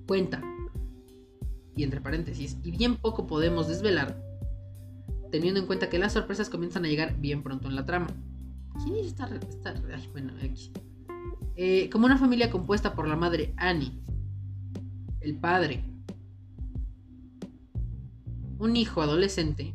[0.07, 0.43] Cuenta,
[1.75, 4.21] y entre paréntesis, y bien poco podemos desvelar,
[5.31, 8.09] teniendo en cuenta que las sorpresas comienzan a llegar bien pronto en la trama.
[8.83, 9.29] ¿Quién es esta?
[9.35, 9.75] esta
[10.13, 10.73] bueno, aquí.
[11.57, 14.01] Eh, como una familia compuesta por la madre Annie,
[15.21, 15.85] el padre,
[18.59, 19.75] un hijo adolescente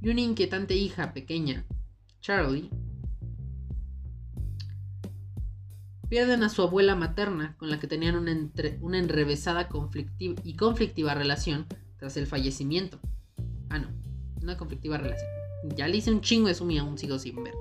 [0.00, 1.66] y una inquietante hija pequeña,
[2.20, 2.70] Charlie,
[6.08, 8.34] pierden a su abuela materna con la que tenían una,
[8.80, 9.68] una enrevesada
[10.18, 11.66] y conflictiva relación
[11.98, 12.98] tras el fallecimiento.
[13.68, 13.88] Ah, no,
[14.42, 15.28] una conflictiva relación.
[15.76, 17.54] Ya le hice un chingo de sumía, aún sigo sin ver.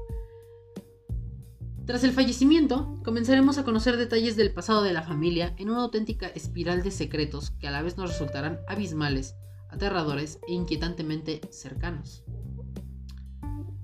[1.86, 6.28] Tras el fallecimiento, comenzaremos a conocer detalles del pasado de la familia en una auténtica
[6.28, 9.36] espiral de secretos que a la vez nos resultarán abismales,
[9.70, 12.24] aterradores e inquietantemente cercanos.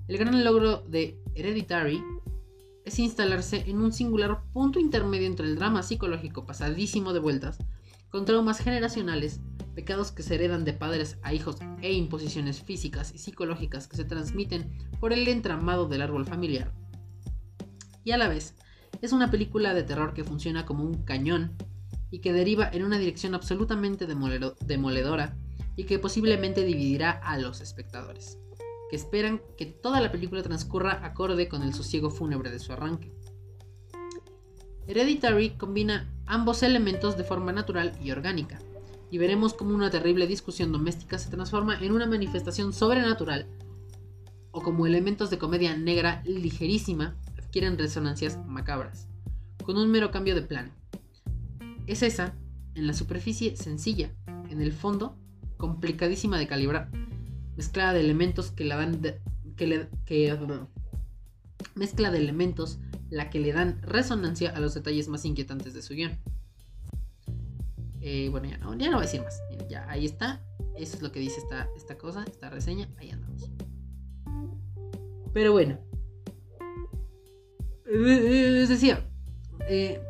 [0.06, 2.00] El gran logro de Hereditary
[2.84, 7.58] es instalarse en un singular punto intermedio entre el drama psicológico pasadísimo de vueltas,
[8.10, 9.40] con traumas generacionales,
[9.76, 14.04] pecados que se heredan de padres a hijos e imposiciones físicas y psicológicas que se
[14.04, 16.72] transmiten por el entramado del árbol familiar
[18.06, 18.54] y a la vez
[19.02, 21.56] es una película de terror que funciona como un cañón
[22.10, 25.36] y que deriva en una dirección absolutamente demoledora
[25.74, 28.38] y que posiblemente dividirá a los espectadores,
[28.88, 33.12] que esperan que toda la película transcurra acorde con el sosiego fúnebre de su arranque.
[34.86, 38.60] Hereditary combina ambos elementos de forma natural y orgánica,
[39.10, 43.46] y veremos cómo una terrible discusión doméstica se transforma en una manifestación sobrenatural
[44.50, 47.16] o como elementos de comedia negra ligerísima
[47.56, 49.08] quieren resonancias macabras,
[49.64, 50.72] con un mero cambio de plano.
[51.86, 52.34] Es esa,
[52.74, 54.12] en la superficie sencilla,
[54.50, 55.16] en el fondo
[55.56, 56.90] complicadísima de calibrar,
[57.56, 59.00] mezclada de elementos que la dan
[59.56, 59.88] que,
[61.74, 65.94] mezcla de elementos la que le dan resonancia a los detalles más inquietantes de su
[65.94, 66.18] guion.
[68.08, 69.42] Eh, bueno, ya no, ya no voy a decir más.
[69.68, 70.40] ya ahí está.
[70.76, 72.88] Eso es lo que dice esta, esta cosa, esta reseña.
[72.98, 73.50] Ahí andamos.
[75.32, 75.76] Pero bueno,
[77.84, 78.96] decir,
[79.68, 80.00] eh,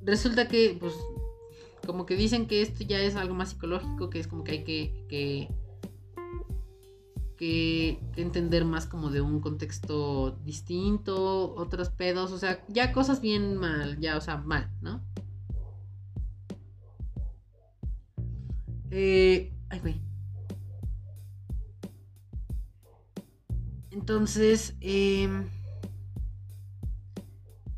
[0.00, 0.94] resulta que, pues,
[1.84, 4.64] como que dicen que esto ya es algo más psicológico, que es como que hay
[4.64, 5.48] que, que,
[7.36, 13.56] que, entender más como de un contexto distinto, otros pedos, o sea, ya cosas bien
[13.56, 15.04] mal, ya, o sea, mal, ¿no?
[18.90, 20.00] Eh, ay, güey.
[23.90, 25.28] Entonces, eh,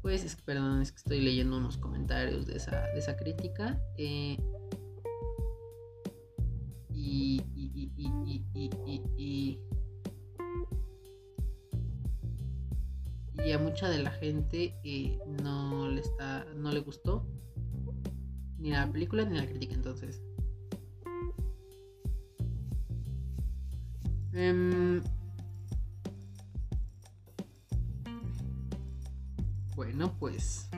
[0.02, 3.80] pues, es que, perdón, es que estoy leyendo unos comentarios de esa, de esa crítica.
[3.96, 4.36] Eh,
[6.92, 9.58] y, y, y, y,
[13.44, 17.26] y, a mucha de la gente eh, no le está no le gustó
[18.58, 20.20] ni la película ni la crítica entonces
[24.38, 25.00] eh,
[29.78, 30.68] Bueno, pues...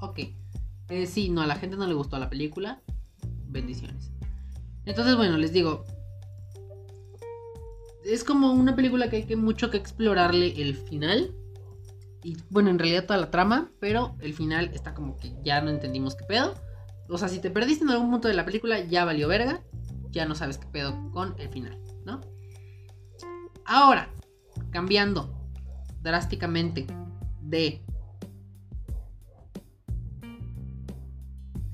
[0.00, 0.18] Ok.
[0.88, 2.80] Eh, sí, no, a la gente no le gustó la película.
[3.48, 4.10] Bendiciones.
[4.84, 5.84] Entonces, bueno, les digo.
[8.04, 11.34] Es como una película que hay que mucho que explorarle el final.
[12.22, 13.70] Y bueno, en realidad toda la trama.
[13.80, 16.54] Pero el final está como que ya no entendimos qué pedo.
[17.08, 19.62] O sea, si te perdiste en algún punto de la película, ya valió verga.
[20.10, 22.20] Ya no sabes qué pedo con el final, ¿no?
[23.64, 24.08] Ahora,
[24.70, 25.34] cambiando
[26.02, 26.86] drásticamente
[27.42, 27.82] de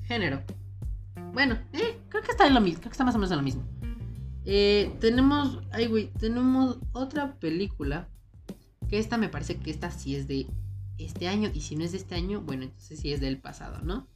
[0.03, 0.41] género.
[1.33, 2.79] Bueno, eh, creo que está en lo mismo.
[2.79, 3.63] Creo que está más o menos en lo mismo.
[4.45, 5.59] Eh, tenemos.
[5.71, 6.11] Ay, güey.
[6.19, 8.07] Tenemos otra película
[8.89, 10.47] Que esta me parece que esta sí es de
[10.97, 11.49] este año.
[11.53, 14.07] Y si no es de este año, bueno, entonces sí es del pasado, ¿no?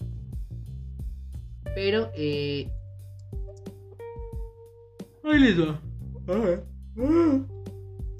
[1.76, 2.72] Pero, eh...
[5.24, 5.82] Ahí les va.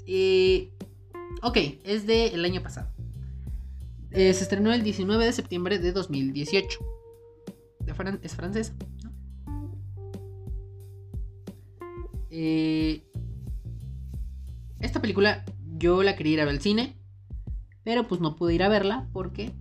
[0.06, 0.72] Eh,
[1.42, 2.90] ok, es del año pasado.
[4.10, 6.80] Eh, se estrenó el 19 de septiembre de 2018.
[8.22, 8.74] es francesa.
[12.30, 13.02] Eh,
[14.80, 15.44] esta película
[15.80, 16.96] yo la quería ir a ver al cine,
[17.82, 19.52] pero pues no pude ir a verla porque,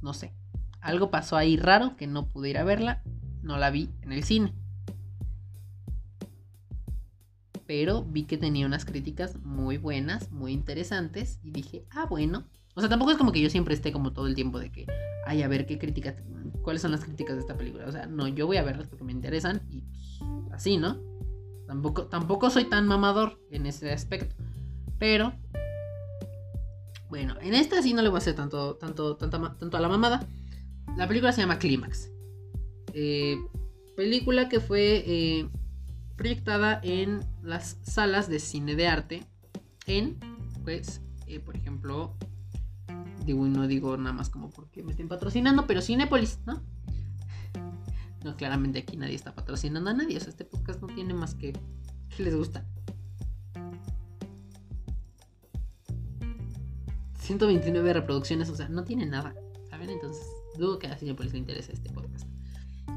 [0.00, 0.32] no sé,
[0.80, 3.02] algo pasó ahí raro que no pude ir a verla,
[3.42, 4.54] no la vi en el cine.
[7.66, 12.44] Pero vi que tenía unas críticas muy buenas, muy interesantes y dije, ah, bueno.
[12.76, 14.86] O sea, tampoco es como que yo siempre esté como todo el tiempo de que,
[15.26, 16.16] ay, a ver qué críticas,
[16.62, 17.86] cuáles son las críticas de esta película.
[17.86, 21.13] O sea, no, yo voy a verlas porque me interesan y pues, así, ¿no?
[21.66, 24.34] Tampoco, tampoco soy tan mamador en ese aspecto.
[24.98, 25.32] Pero,
[27.08, 30.26] bueno, en esta sí no le voy a hacer tanto, tanto, tanto a la mamada.
[30.96, 32.10] La película se llama Clímax.
[32.92, 33.36] Eh,
[33.96, 35.48] película que fue eh,
[36.16, 39.24] proyectada en las salas de cine de arte
[39.86, 40.18] en,
[40.62, 42.14] pues, eh, por ejemplo,
[43.24, 46.62] digo no digo nada más como porque me estén patrocinando, pero Cinepolis, ¿no?
[48.24, 50.16] No, claramente aquí nadie está patrocinando a nadie.
[50.16, 51.52] O sea, este podcast no tiene más que
[52.16, 52.64] que les gusta.
[57.18, 59.34] 129 reproducciones, o sea, no tiene nada,
[59.70, 59.90] ¿saben?
[59.90, 60.26] Entonces,
[60.58, 62.26] dudo que a Cinepolis le interese este podcast.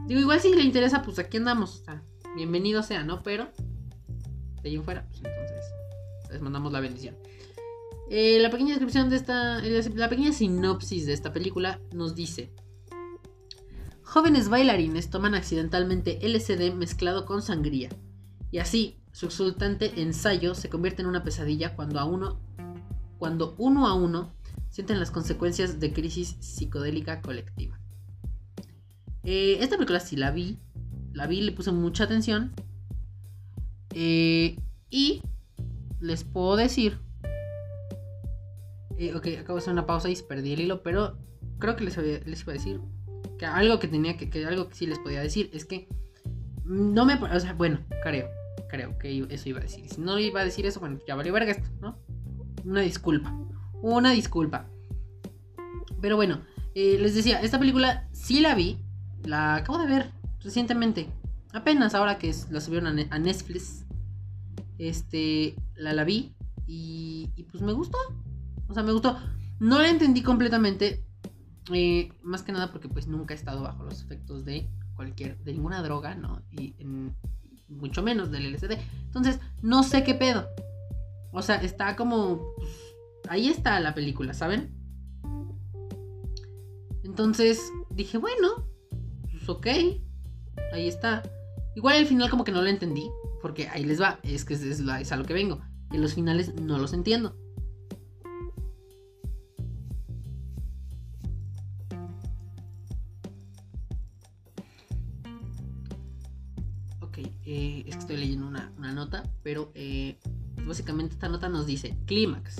[0.05, 3.23] Digo, igual si le interesa, pues aquí andamos, o bienvenido sea, ¿no?
[3.23, 3.49] Pero,
[4.61, 5.65] de ahí en fuera, pues entonces,
[6.29, 7.15] les mandamos la bendición.
[8.09, 12.51] Eh, la pequeña descripción de esta, la pequeña sinopsis de esta película nos dice,
[14.17, 17.89] Jóvenes bailarines toman accidentalmente LSD mezclado con sangría.
[18.49, 22.39] Y así, su exultante ensayo se convierte en una pesadilla cuando, a uno,
[23.19, 24.33] cuando uno a uno
[24.71, 27.79] sienten las consecuencias de crisis psicodélica colectiva.
[29.23, 30.57] Eh, esta película sí la vi.
[31.13, 32.53] La vi, le puse mucha atención.
[33.93, 34.57] Eh,
[34.89, 35.21] y
[35.99, 36.97] les puedo decir.
[38.97, 41.19] Eh, ok, acabo de hacer una pausa y perdí el hilo, pero
[41.59, 42.81] creo que les, les iba a decir
[43.37, 45.87] que algo que tenía que, algo que sí les podía decir es que
[46.65, 48.29] no me, o sea, bueno, creo,
[48.69, 49.87] creo que eso iba a decir.
[49.89, 51.97] Si no iba a decir eso, bueno, ya valió verga esto, ¿no?
[52.65, 53.33] Una disculpa,
[53.81, 54.67] una disculpa.
[56.01, 56.41] Pero bueno,
[56.75, 58.77] eh, les decía, esta película sí la vi,
[59.23, 61.07] la acabo de ver recientemente,
[61.53, 63.85] apenas ahora que la subieron a Netflix,
[64.77, 66.35] este, la la vi
[66.67, 67.97] y, y pues me gustó,
[68.67, 69.17] o sea, me gustó.
[69.59, 71.06] No la entendí completamente,
[71.73, 75.53] eh, más que nada porque pues nunca he estado bajo los efectos de cualquier, de
[75.53, 76.41] ninguna droga, ¿no?
[76.51, 76.75] Y
[77.67, 78.77] mucho menos del LSD.
[79.05, 80.47] Entonces, no sé qué pedo.
[81.31, 82.53] O sea, está como...
[82.55, 82.69] Pues,
[83.29, 84.73] ahí está la película, ¿saben?
[87.03, 88.67] Entonces dije, bueno,
[89.31, 89.67] pues ok,
[90.73, 91.23] ahí está.
[91.75, 93.09] Igual al final como que no lo entendí,
[93.41, 96.53] porque ahí les va, es que es, es a lo que vengo, que los finales
[96.55, 97.35] no los entiendo.
[107.49, 110.19] Eh, es que estoy leyendo una, nota, pero eh,
[110.65, 112.57] básicamente esta nota nos dice, clímax,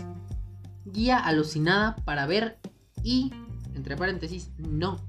[0.86, 2.58] guía alucinada para ver
[3.04, 3.34] y,
[3.76, 5.06] entre paréntesis, no.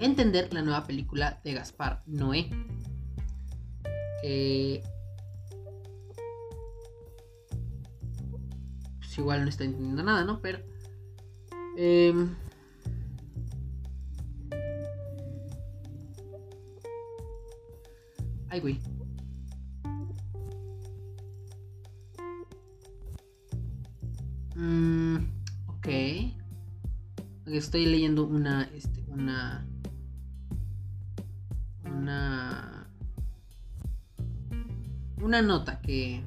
[0.00, 2.50] Entender la nueva película de Gaspar Noé.
[4.24, 4.82] Eh,
[8.98, 10.40] pues igual no está entendiendo nada, ¿no?
[10.40, 10.58] Pero...
[18.54, 18.78] Ay, güey.
[24.54, 25.16] Mm,
[25.66, 25.88] ok.
[27.46, 29.66] Estoy leyendo una, este, una,
[31.84, 32.88] una,
[35.20, 36.22] una nota que,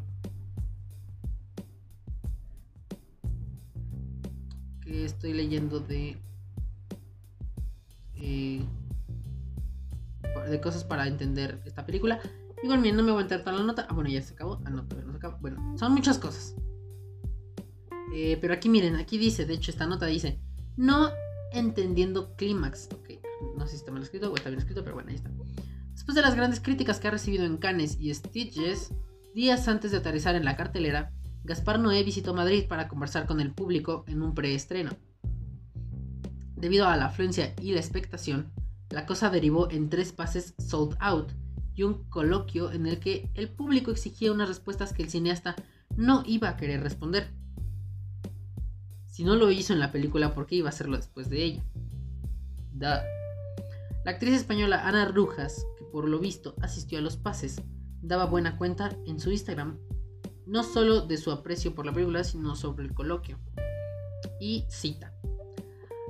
[4.82, 6.18] que estoy leyendo de,
[8.16, 8.66] eh,
[10.50, 12.20] de cosas para entender esta película.
[12.64, 13.86] Igual, no me voy a entrar toda la nota.
[13.90, 14.60] Ah, bueno, ya se acabó.
[14.66, 15.38] Ah, no, todavía no se acabó.
[15.40, 16.56] Bueno, son muchas cosas.
[18.14, 20.40] Eh, pero aquí miren, aquí dice, de hecho, esta nota dice,
[20.76, 21.12] no
[21.52, 22.90] entendiendo clímax.
[22.94, 23.10] Ok,
[23.58, 25.30] no sé si está mal escrito o está bien escrito, pero bueno, ahí está.
[25.92, 28.94] Después de las grandes críticas que ha recibido en Cannes y Stitches,
[29.34, 31.12] días antes de aterrizar en la cartelera,
[31.44, 34.92] Gaspar Noé visitó Madrid para conversar con el público en un preestreno.
[36.56, 38.52] Debido a la afluencia y la expectación,
[38.90, 41.32] la cosa derivó en tres pases sold out
[41.76, 45.56] y un coloquio en el que el público exigía unas respuestas que el cineasta
[45.96, 47.32] no iba a querer responder.
[49.06, 51.64] Si no lo hizo en la película, ¿por qué iba a hacerlo después de ella?
[52.78, 53.04] La
[54.06, 57.62] actriz española Ana Rujas, que por lo visto asistió a los pases,
[58.02, 59.80] daba buena cuenta en su Instagram,
[60.46, 63.38] no solo de su aprecio por la película, sino sobre el coloquio.
[64.40, 65.14] Y cita.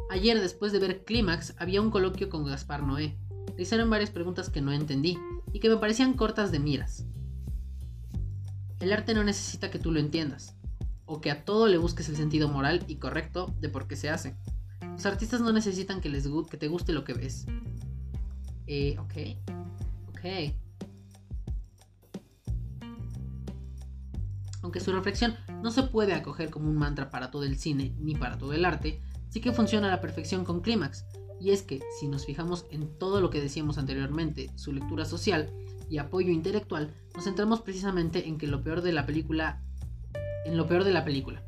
[0.10, 3.18] Ayer, después de ver Clímax, había un coloquio con Gaspar Noé.
[3.56, 5.18] Le hicieron varias preguntas que no entendí
[5.52, 7.06] y que me parecían cortas de miras.
[8.80, 10.56] El arte no necesita que tú lo entiendas,
[11.06, 14.10] o que a todo le busques el sentido moral y correcto de por qué se
[14.10, 14.38] hace.
[14.82, 17.46] Los artistas no necesitan que, les, que te guste lo que ves.
[18.66, 19.14] Eh, ok.
[20.10, 20.54] Ok.
[24.62, 28.16] Aunque su reflexión no se puede acoger como un mantra para todo el cine ni
[28.16, 31.06] para todo el arte, sí que funciona a la perfección con Clímax.
[31.40, 35.52] Y es que, si nos fijamos en todo lo que decíamos anteriormente, su lectura social
[35.90, 39.62] y apoyo intelectual, nos centramos precisamente en que lo peor de la película.
[40.46, 41.44] en lo peor de la película.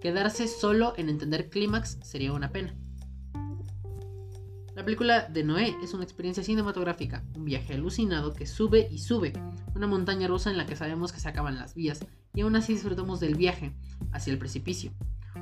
[0.00, 2.74] Quedarse solo en entender Clímax sería una pena.
[4.74, 9.32] La película de Noé es una experiencia cinematográfica, un viaje alucinado que sube y sube,
[9.76, 12.04] una montaña rusa en la que sabemos que se acaban las vías
[12.34, 13.72] y aún así disfrutamos del viaje
[14.10, 14.90] hacia el precipicio.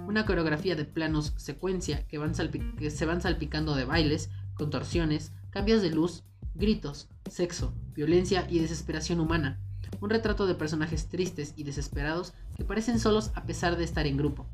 [0.07, 5.91] Una coreografía de planos secuencia que, van se van salpicando de bailes, contorsiones, cambios de
[5.91, 6.25] luz,
[6.55, 9.61] gritos, sexo, violencia y desesperación humana.
[10.01, 14.17] Un retrato de personajes tristes y desesperados que parecen solos a pesar de estar en
[14.17, 14.47] grupo.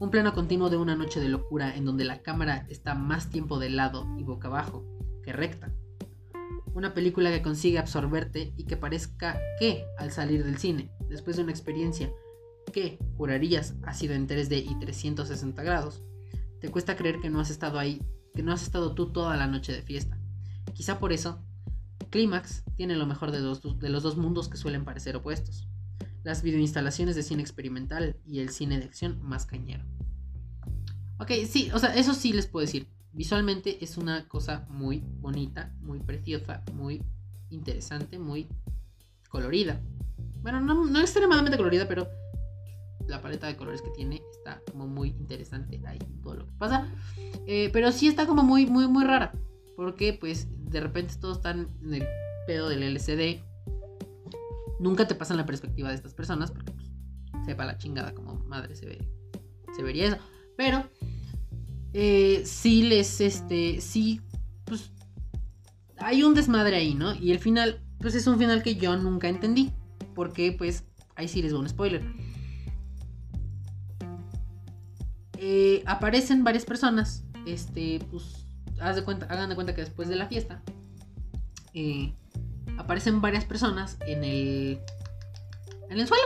[0.00, 3.58] Un plano continuo de una noche de locura en donde la cámara está más tiempo
[3.58, 4.84] de lado y boca abajo
[5.22, 5.70] que recta.
[6.74, 11.42] Una película que consigue absorberte y que parezca que, al salir del cine, después de
[11.42, 12.10] una experiencia
[12.72, 16.02] que, jurarías, ha sido en 3D y 360 grados,
[16.60, 18.02] te cuesta creer que no has estado ahí,
[18.34, 20.18] que no has estado tú toda la noche de fiesta.
[20.74, 21.42] Quizá por eso,
[22.10, 25.66] Clímax tiene lo mejor de, los dos mundos que suelen parecer opuestos
[26.22, 29.84] las videoinstalaciones de cine experimental y el cine de acción más cañero.
[31.18, 32.88] Ok, sí, o sea, eso sí les puedo decir.
[33.12, 37.02] Visualmente es una cosa muy bonita, muy preciosa, muy
[37.50, 38.48] interesante, muy
[39.28, 39.80] colorida.
[40.42, 42.08] Bueno, no, no extremadamente colorida, pero
[43.06, 46.88] la paleta de colores que tiene está como muy interesante ahí todo lo que pasa.
[47.46, 49.32] Eh, pero sí está como muy, muy, muy rara.
[49.76, 52.06] Porque pues de repente todos están en el
[52.46, 53.42] pedo del LCD
[54.80, 56.88] Nunca te pasan la perspectiva de estas personas porque pues,
[57.44, 59.06] sepa la chingada como madre se ve.
[59.76, 60.16] Se vería eso.
[60.56, 60.88] Pero
[61.92, 64.22] eh, sí les, este, sí,
[64.64, 64.90] pues
[65.98, 67.14] hay un desmadre ahí, ¿no?
[67.14, 69.70] Y el final, pues es un final que yo nunca entendí.
[70.14, 70.84] Porque, pues,
[71.14, 72.02] ahí sí les voy un spoiler.
[75.42, 77.24] Eh, aparecen varias personas.
[77.46, 78.46] Este, pues,
[78.78, 80.62] hagan de cuenta que después de la fiesta,
[81.72, 82.12] eh,
[82.76, 84.80] aparecen varias personas en el,
[85.88, 86.24] en el suelo.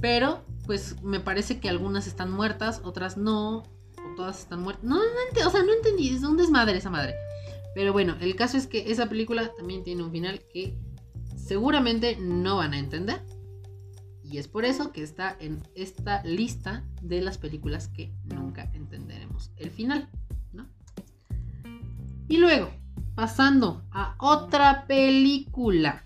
[0.00, 4.84] Pero, pues me parece que algunas están muertas, otras no, o todas están muertas.
[4.84, 7.14] No, no, o sea, no entendí, es un desmadre esa madre.
[7.74, 10.76] Pero bueno, el caso es que esa película también tiene un final que
[11.36, 13.22] seguramente no van a entender.
[14.30, 19.50] Y es por eso que está en esta lista de las películas que nunca entenderemos
[19.56, 20.08] el final,
[20.52, 20.68] ¿no?
[22.28, 22.70] Y luego,
[23.14, 26.04] Pasando a otra película.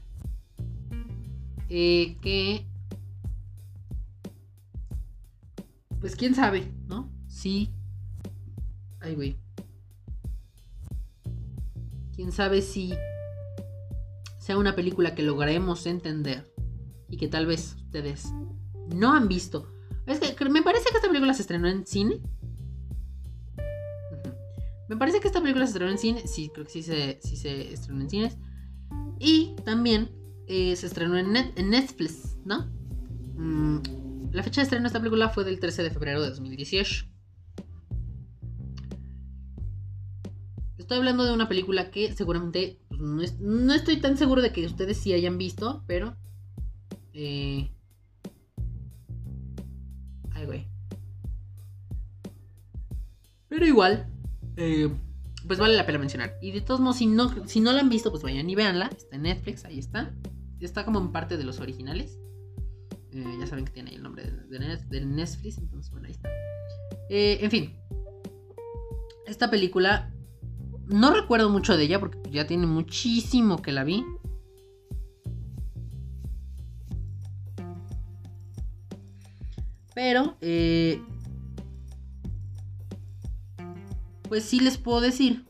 [1.68, 2.66] Eh, que...
[6.00, 7.08] Pues quién sabe, ¿no?
[7.28, 7.72] Sí.
[9.00, 9.36] Ay, güey.
[12.14, 12.94] Quién sabe si
[14.38, 16.52] sea una película que lograremos entender
[17.08, 18.32] y que tal vez ustedes
[18.94, 19.70] no han visto.
[20.06, 22.20] Es que me parece que esta película se estrenó en cine
[24.88, 26.26] me parece que esta película se estrenó en cine.
[26.26, 28.36] Sí, creo que sí se, sí se estrenó en cines.
[29.18, 30.10] Y también
[30.46, 32.70] eh, se estrenó en, Netflix, ¿no?
[33.34, 37.06] Mm, la fecha de estreno de esta película fue del 13 de febrero de 2018.
[40.76, 44.98] Estoy hablando de una película que seguramente pues, no, estoy tan seguro de que ustedes
[44.98, 46.16] sí hayan visto, pero...
[47.14, 47.73] Eh,
[53.48, 54.06] Pero igual,
[54.56, 54.90] eh,
[55.46, 56.36] pues vale la pena mencionar.
[56.40, 58.86] Y de todos modos, si no, si no la han visto, pues vayan y véanla.
[58.86, 60.12] Está en Netflix, ahí está.
[60.60, 62.18] Está como en parte de los originales.
[63.12, 64.58] Eh, ya saben que tiene ahí el nombre de,
[65.04, 66.28] Netflix, entonces ahí está.
[67.08, 67.76] Eh, en fin.
[69.26, 70.12] Esta película,
[70.86, 74.04] no recuerdo mucho de ella porque ya tiene muchísimo que la vi.
[79.94, 81.00] Pero, eh,
[84.28, 85.44] pues sí les puedo decir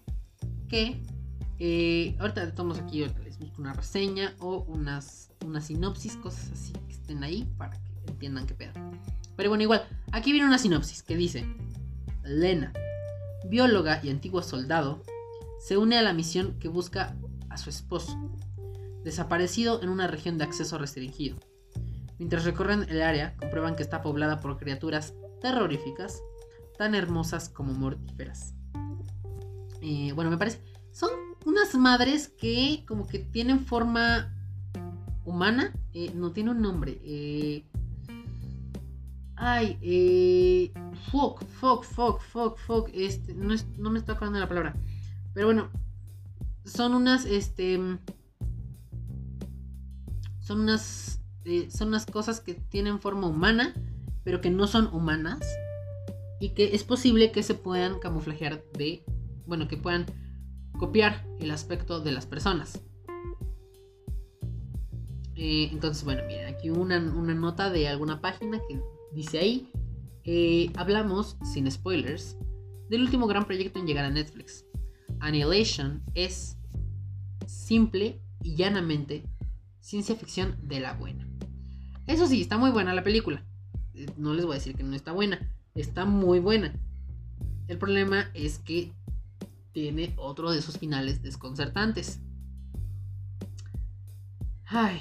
[0.68, 1.02] que
[1.58, 6.92] eh, ahorita estamos aquí, les busco una reseña o unas, una sinopsis, cosas así que
[6.92, 8.72] estén ahí para que entiendan qué pedo.
[9.36, 11.46] Pero bueno, igual, aquí viene una sinopsis que dice,
[12.22, 12.72] Lena,
[13.48, 15.02] bióloga y antiguo soldado,
[15.60, 17.16] se une a la misión que busca
[17.48, 18.18] a su esposo,
[19.02, 21.38] desaparecido en una región de acceso restringido.
[22.18, 26.22] Mientras recorren el área, comprueban que está poblada por criaturas terroríficas,
[26.78, 28.54] tan hermosas como mortíferas.
[29.80, 30.60] Eh, bueno, me parece.
[30.92, 31.10] Son
[31.44, 34.32] unas madres que como que tienen forma
[35.24, 35.74] humana.
[35.92, 37.00] Eh, no tiene un nombre.
[37.04, 37.64] Eh,
[39.36, 40.72] ay, eh,
[41.10, 42.90] fuck, fuck, fuck, fuck, fuck.
[42.94, 44.76] Este, no, no me está acordando la palabra.
[45.34, 45.70] Pero bueno,
[46.64, 47.78] son unas, este,
[50.40, 53.74] son unas, eh, son unas cosas que tienen forma humana,
[54.24, 55.40] pero que no son humanas
[56.40, 59.04] y que es posible que se puedan camuflajear de,
[59.46, 60.06] bueno, que puedan
[60.78, 62.82] copiar el aspecto de las personas.
[65.36, 68.80] Eh, entonces, bueno, miren, aquí una, una, nota de alguna página que
[69.12, 69.68] dice ahí,
[70.24, 72.36] eh, hablamos, sin spoilers,
[72.88, 74.64] del último gran proyecto en llegar a Netflix.
[75.20, 76.56] Annihilation es
[77.46, 79.24] simple y llanamente
[79.80, 81.28] ciencia ficción de la buena.
[82.06, 83.44] Eso sí, está muy buena la película.
[83.94, 85.50] Eh, no les voy a decir que no está buena.
[85.74, 86.74] Está muy buena.
[87.66, 88.92] El problema es que
[89.72, 92.20] tiene otro de esos finales desconcertantes.
[94.66, 95.00] Ay.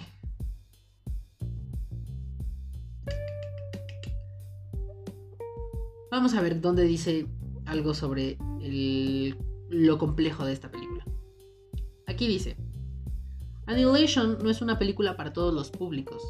[6.09, 7.27] Vamos a ver dónde dice
[7.65, 8.37] algo sobre
[9.69, 11.03] lo complejo de esta película.
[12.07, 12.55] Aquí dice,
[13.65, 16.21] Annihilation no es una película para todos los públicos,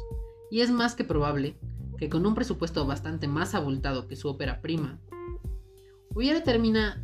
[0.50, 1.56] y es más que probable
[1.98, 4.98] que con un presupuesto bastante más abultado que su ópera prima,
[6.14, 6.42] hubiera,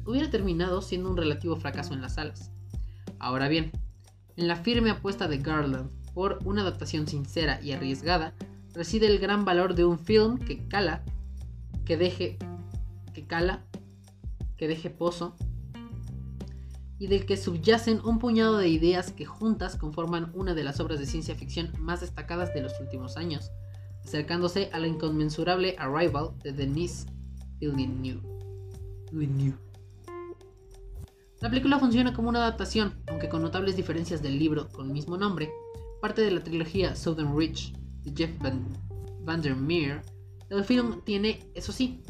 [0.05, 2.51] hubiera terminado siendo un relativo fracaso en las salas.
[3.18, 3.72] Ahora bien,
[4.36, 8.34] en la firme apuesta de Garland por una adaptación sincera y arriesgada
[8.74, 11.05] reside el gran valor de un film que cala,
[11.84, 12.38] que deje,
[13.14, 13.64] que cala,
[14.57, 15.36] que deje pozo
[17.01, 21.01] y del que subyacen un puñado de ideas que juntas conforman una de las obras
[21.01, 23.51] de ciencia ficción más destacadas de los últimos años,
[24.05, 27.07] acercándose a la inconmensurable Arrival de Denise
[27.59, 28.20] Villeneuve.
[31.40, 35.16] La película funciona como una adaptación, aunque con notables diferencias del libro con el mismo
[35.16, 35.51] nombre,
[36.03, 37.72] parte de la trilogía Southern Ridge
[38.03, 38.68] de Jeff Van,
[39.24, 40.03] Vandermeer.
[40.51, 42.03] El film tiene, eso sí,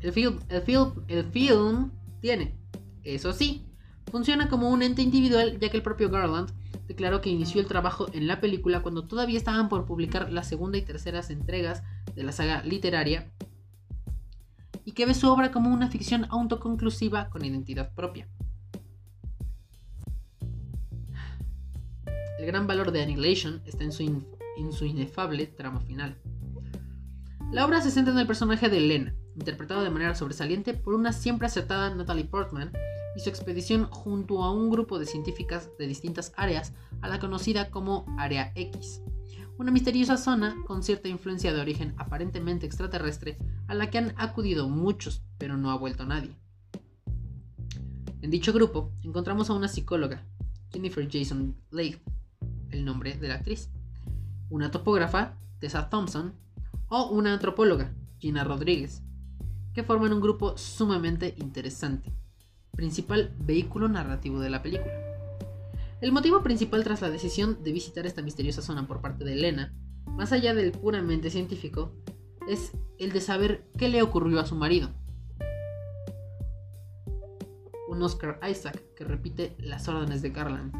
[0.00, 1.90] el film, el film, el film
[2.22, 2.58] tiene,
[3.02, 3.66] eso sí,
[4.10, 6.50] Funciona como un ente individual ya que el propio Garland
[6.88, 10.78] declaró que inició el trabajo en la película cuando todavía estaban por publicar la segunda
[10.78, 11.84] y terceras entregas
[12.16, 13.30] de la saga literaria
[14.84, 18.28] y que ve su obra como una ficción autoconclusiva con identidad propia.
[22.40, 26.16] El gran valor de Annihilation está en su, inefable trama final.
[27.52, 31.12] La obra se centra en el personaje de Elena, interpretado de manera sobresaliente por una
[31.12, 32.72] siempre acertada Natalie Portman,
[33.16, 37.70] y su expedición junto a un grupo de científicas de distintas áreas a la conocida
[37.70, 39.02] como Área X,
[39.58, 43.36] una misteriosa zona con cierta influencia de origen aparentemente extraterrestre
[43.68, 46.36] a la que han acudido muchos, pero no ha vuelto nadie.
[48.22, 50.24] En dicho grupo encontramos a una psicóloga,
[50.72, 52.00] Jennifer Jason Leigh,
[52.70, 53.70] el nombre de la actriz,
[54.48, 56.34] una topógrafa, Tessa Thompson,
[56.88, 59.02] o una antropóloga, Gina Rodríguez,
[59.74, 62.12] que forman un grupo sumamente interesante
[62.80, 64.94] principal vehículo narrativo de la película.
[66.00, 69.74] El motivo principal tras la decisión de visitar esta misteriosa zona por parte de Elena,
[70.06, 71.92] más allá del puramente científico,
[72.48, 74.88] es el de saber qué le ocurrió a su marido.
[77.86, 80.72] Un Oscar Isaac que repite las órdenes de Garland,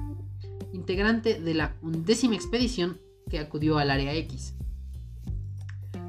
[0.73, 2.99] integrante de la undécima expedición
[3.29, 4.55] que acudió al Área X.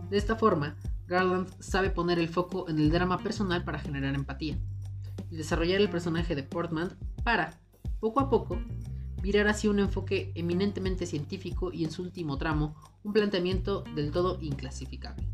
[0.10, 4.58] De esta forma, Garland sabe poner el foco en el drama personal para generar empatía
[5.32, 7.60] y desarrollar el personaje de Portman para,
[8.00, 8.60] poco a poco,
[9.22, 14.38] virar hacia un enfoque eminentemente científico y en su último tramo, un planteamiento del todo
[14.42, 15.28] inclasificable.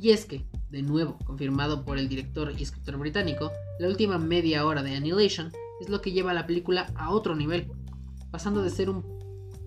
[0.00, 4.64] Y es que, de nuevo confirmado por el director y escritor británico, la última media
[4.64, 7.70] hora de Annihilation es lo que lleva a la película a otro nivel,
[8.30, 9.04] pasando de ser un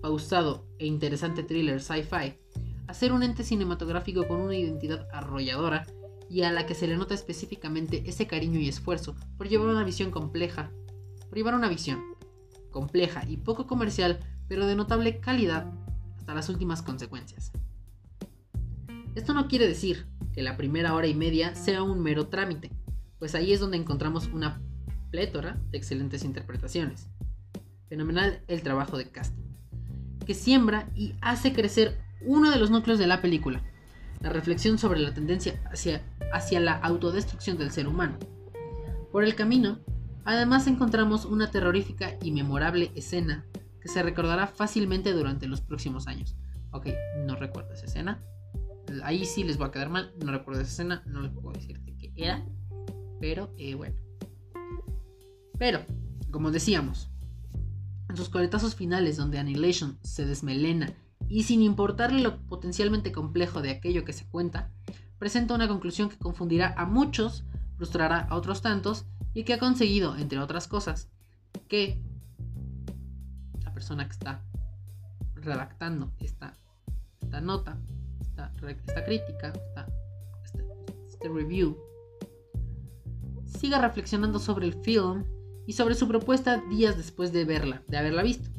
[0.00, 2.38] pausado e interesante thriller sci-fi
[2.86, 5.86] a ser un ente cinematográfico con una identidad arrolladora
[6.28, 9.84] y a la que se le nota específicamente ese cariño y esfuerzo por llevar una
[9.84, 10.70] visión compleja,
[11.28, 12.02] por llevar una visión
[12.70, 15.72] compleja y poco comercial, pero de notable calidad
[16.16, 17.52] hasta las últimas consecuencias.
[19.14, 22.72] Esto no quiere decir que la primera hora y media sea un mero trámite,
[23.18, 24.60] pues ahí es donde encontramos una
[25.10, 27.08] plétora de excelentes interpretaciones.
[27.88, 29.44] Fenomenal el trabajo de casting.
[30.26, 33.62] que siembra y hace crecer uno de los núcleos de la película,
[34.24, 36.00] la reflexión sobre la tendencia hacia,
[36.32, 38.18] hacia la autodestrucción del ser humano.
[39.12, 39.80] Por el camino,
[40.24, 43.44] además encontramos una terrorífica y memorable escena
[43.82, 46.36] que se recordará fácilmente durante los próximos años.
[46.70, 46.86] Ok,
[47.26, 48.24] no recuerdo esa escena.
[49.02, 51.78] Ahí sí les va a quedar mal, no recuerdo esa escena, no les puedo decir
[51.80, 52.42] de qué era,
[53.20, 53.96] pero eh, bueno.
[55.58, 55.84] Pero,
[56.30, 57.10] como decíamos,
[58.08, 60.94] en sus coletazos finales donde Annihilation se desmelena
[61.28, 64.70] y sin importarle lo potencialmente complejo de aquello que se cuenta,
[65.18, 67.44] presenta una conclusión que confundirá a muchos,
[67.76, 71.08] frustrará a otros tantos y que ha conseguido, entre otras cosas,
[71.68, 72.00] que
[73.64, 74.42] la persona que está
[75.34, 76.54] redactando esta,
[77.20, 77.78] esta nota,
[78.20, 79.52] esta, esta crítica,
[80.44, 80.64] este,
[81.06, 81.76] este review,
[83.46, 85.24] siga reflexionando sobre el film
[85.66, 88.53] y sobre su propuesta días después de verla, de haberla visto.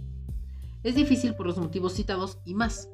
[0.86, 2.90] Es difícil por los motivos citados y más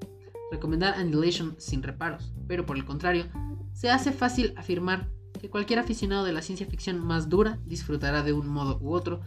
[0.50, 3.26] recomendar Annihilation sin reparos, pero por el contrario,
[3.74, 5.10] se hace fácil afirmar
[5.42, 9.20] que cualquier aficionado de la ciencia ficción más dura disfrutará de un modo u otro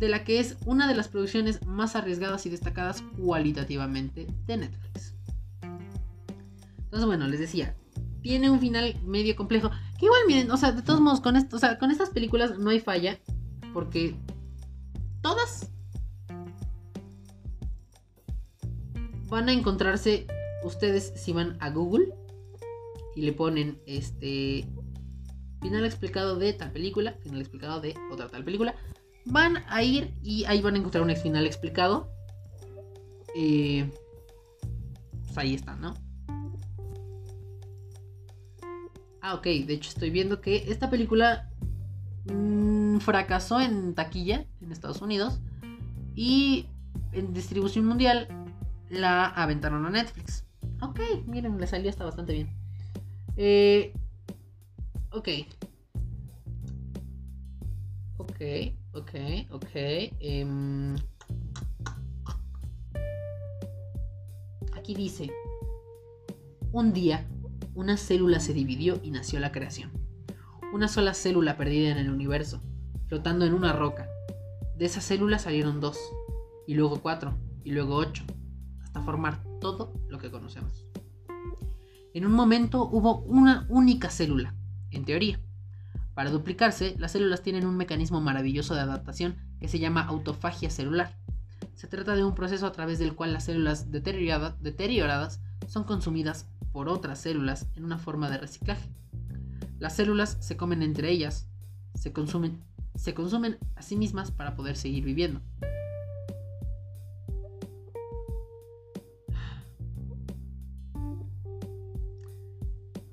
[0.00, 5.14] de la que es una de las producciones más arriesgadas y destacadas cualitativamente de Netflix.
[5.62, 7.76] Entonces, bueno, les decía,
[8.20, 9.70] tiene un final medio complejo.
[9.96, 11.36] Que igual, miren, o sea, de todos modos, con,
[11.78, 13.20] con estas películas no hay falla.
[13.72, 14.16] Porque
[15.20, 15.70] todas
[19.28, 20.26] van a encontrarse
[20.64, 22.12] ustedes si van a Google
[23.14, 24.66] y le ponen este
[25.60, 28.74] final explicado de tal película, final explicado de otra tal película,
[29.24, 32.10] van a ir y ahí van a encontrar un final explicado.
[33.36, 33.90] Eh,
[35.24, 35.94] pues ahí está, ¿no?
[39.20, 41.48] Ah, ok, de hecho estoy viendo que esta película
[42.30, 45.40] Mm, fracasó en taquilla en Estados Unidos
[46.14, 46.66] y
[47.12, 48.28] en distribución mundial
[48.90, 50.44] la aventaron a Netflix.
[50.80, 52.48] Ok, miren, le salió hasta bastante bien.
[53.36, 53.92] Eh,
[55.10, 55.28] ok.
[58.16, 58.40] Ok,
[58.92, 59.10] ok,
[59.50, 59.70] ok.
[59.74, 60.96] Em,
[64.76, 65.30] aquí dice,
[66.72, 67.26] un día
[67.74, 70.08] una célula se dividió y nació la creación
[70.72, 72.60] una sola célula perdida en el universo,
[73.06, 74.08] flotando en una roca.
[74.76, 75.98] De esa célula salieron dos,
[76.66, 78.24] y luego cuatro, y luego ocho,
[79.00, 80.84] formar todo lo que conocemos.
[82.14, 84.54] En un momento hubo una única célula,
[84.90, 85.40] en teoría.
[86.14, 91.16] Para duplicarse, las células tienen un mecanismo maravilloso de adaptación que se llama autofagia celular.
[91.74, 96.88] Se trata de un proceso a través del cual las células deterioradas son consumidas por
[96.88, 98.90] otras células en una forma de reciclaje.
[99.78, 101.46] Las células se comen entre ellas,
[101.94, 102.64] se consumen,
[102.96, 105.40] se consumen a sí mismas para poder seguir viviendo.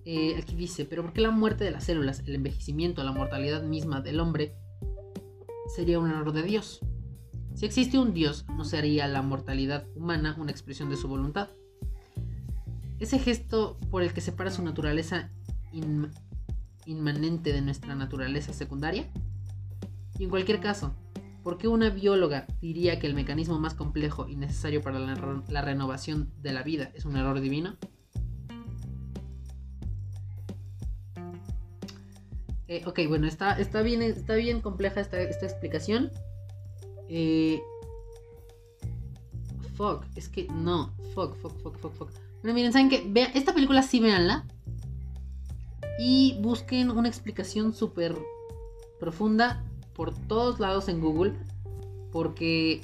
[0.06, 3.64] Eh, aquí dice, pero ¿por qué la muerte de las células, el envejecimiento, la mortalidad
[3.64, 4.56] misma del hombre
[5.76, 6.80] sería un error de Dios?
[7.56, 11.50] Si existe un Dios, ¿no sería la mortalidad humana una expresión de su voluntad?
[13.00, 15.32] Ese gesto por el que separa su naturaleza
[16.86, 19.10] inmanente de nuestra naturaleza secundaria?
[20.18, 20.96] Y en cualquier caso,
[21.44, 26.32] ¿por qué una bióloga diría que el mecanismo más complejo y necesario para la, renovación
[26.42, 27.78] de la vida es un error divino?
[32.68, 36.12] Eh, ok, bueno, está, está, bien, está bien compleja esta, explicación.
[37.10, 37.62] Eh,
[39.76, 40.94] fuck, es que no.
[41.14, 42.12] Fuck, fuck, fuck, fuck, fuck.
[42.42, 43.32] Bueno, miren, ¿saben qué?
[43.34, 44.46] Esta película sí véanla
[46.00, 48.16] y busquen una explicación súper
[49.00, 49.64] profunda
[49.94, 51.34] por todos lados en Google
[52.12, 52.82] porque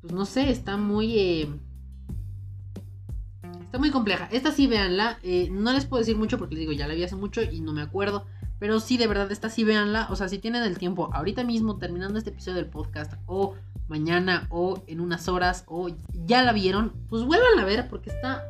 [0.00, 1.48] pues no sé, está muy eh,
[3.72, 4.28] está muy compleja.
[4.30, 7.04] Esta sí véanla, eh, no les puedo decir mucho porque les digo, ya la vi
[7.04, 8.26] hace mucho y no me acuerdo,
[8.58, 11.78] pero sí de verdad esta sí véanla, o sea, si tienen el tiempo ahorita mismo
[11.78, 13.54] terminando este episodio del podcast o
[13.88, 18.44] mañana o en unas horas o ya la vieron, pues vuelvan a ver porque está...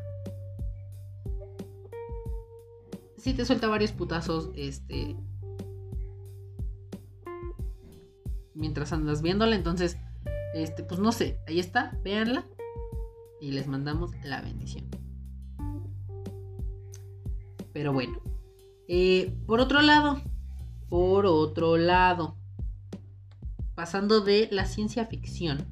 [3.16, 5.14] Sí te suelta varios putazos, este...
[8.54, 9.98] Mientras andas viéndola, entonces,
[10.52, 12.44] este, pues no sé, ahí está, véanla
[13.40, 15.01] y les mandamos la bendición.
[17.72, 18.20] Pero bueno,
[18.88, 20.20] eh, por otro lado,
[20.88, 22.36] por otro lado,
[23.74, 25.66] pasando de la ciencia ficción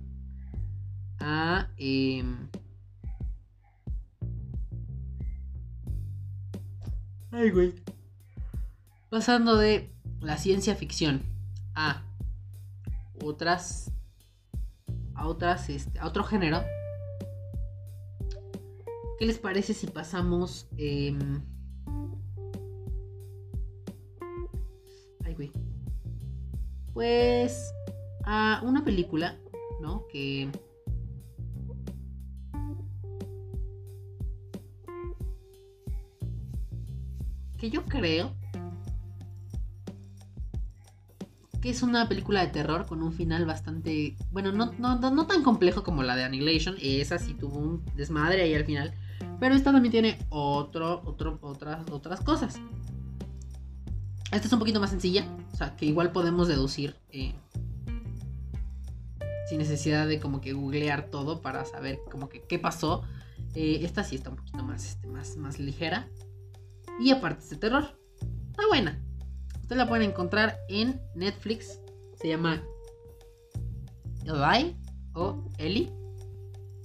[1.18, 1.68] a...
[1.76, 2.48] Em,
[7.30, 7.74] ay, güey.
[9.10, 11.22] Pasando de la ciencia ficción
[11.74, 12.02] a
[13.22, 13.92] otras
[15.14, 16.62] a otras este, a otro género
[19.18, 21.42] ¿qué les parece si pasamos em,
[26.92, 27.72] pues
[28.24, 29.36] a una película
[29.80, 30.50] no que
[37.58, 38.34] que yo creo
[41.60, 45.82] que es una película de terror con un final bastante, bueno, no, no, tan complejo
[45.82, 48.94] como la de Annihilation, esa sí tuvo un desmadre ahí al final,
[49.38, 52.58] pero esta también tiene otro, otro, otras, otras cosas.
[54.32, 57.34] Esta es un poquito más sencilla, o sea, que igual podemos deducir eh,
[59.48, 63.02] sin necesidad de como que googlear todo para saber como que qué pasó.
[63.56, 66.08] Eh, esta sí está un poquito más, este, más, más ligera.
[67.00, 67.98] Y aparte es de terror.
[68.50, 69.02] Está buena.
[69.60, 71.80] Ustedes la pueden encontrar en Netflix.
[72.14, 72.62] Se llama
[74.24, 74.76] Eli
[75.14, 75.90] o Eli.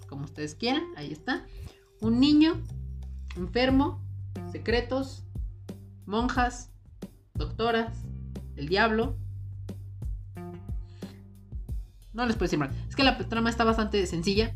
[0.07, 0.85] Como ustedes quieran.
[0.95, 1.45] Ahí está.
[2.01, 2.63] Un niño
[3.35, 4.01] enfermo.
[4.51, 5.23] Secretos.
[6.07, 6.71] Monjas.
[7.36, 8.05] Doctoras.
[8.55, 9.15] El diablo.
[12.13, 12.71] No les puedo decir mal.
[12.89, 14.55] Es que la trama está bastante sencilla.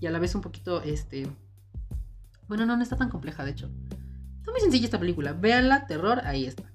[0.00, 1.28] Y a la vez un poquito, este...
[2.48, 3.70] Bueno, no, no está tan compleja, de hecho.
[4.38, 5.32] Está muy sencilla esta película.
[5.32, 6.70] Véanla, terror, ahí está.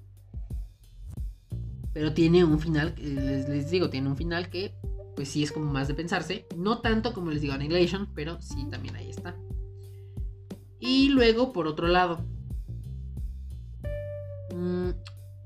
[1.92, 4.74] Pero tiene un final, les, digo, tiene un final que
[5.16, 6.46] pues sí es como más de pensarse.
[6.56, 9.36] No tanto como les digo Annihilation, pero sí también ahí está.
[10.78, 12.24] Y luego, por otro lado,
[14.54, 14.90] mmm,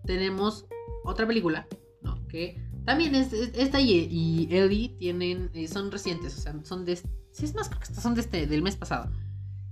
[0.05, 0.67] tenemos
[1.05, 1.67] otra película,
[2.03, 2.27] ¿no?
[2.29, 6.97] Que también es, esta y, y, Ellie tienen, eh, son recientes, o sea, son de,
[6.97, 9.11] sí es más, creo que son de este, del mes pasado,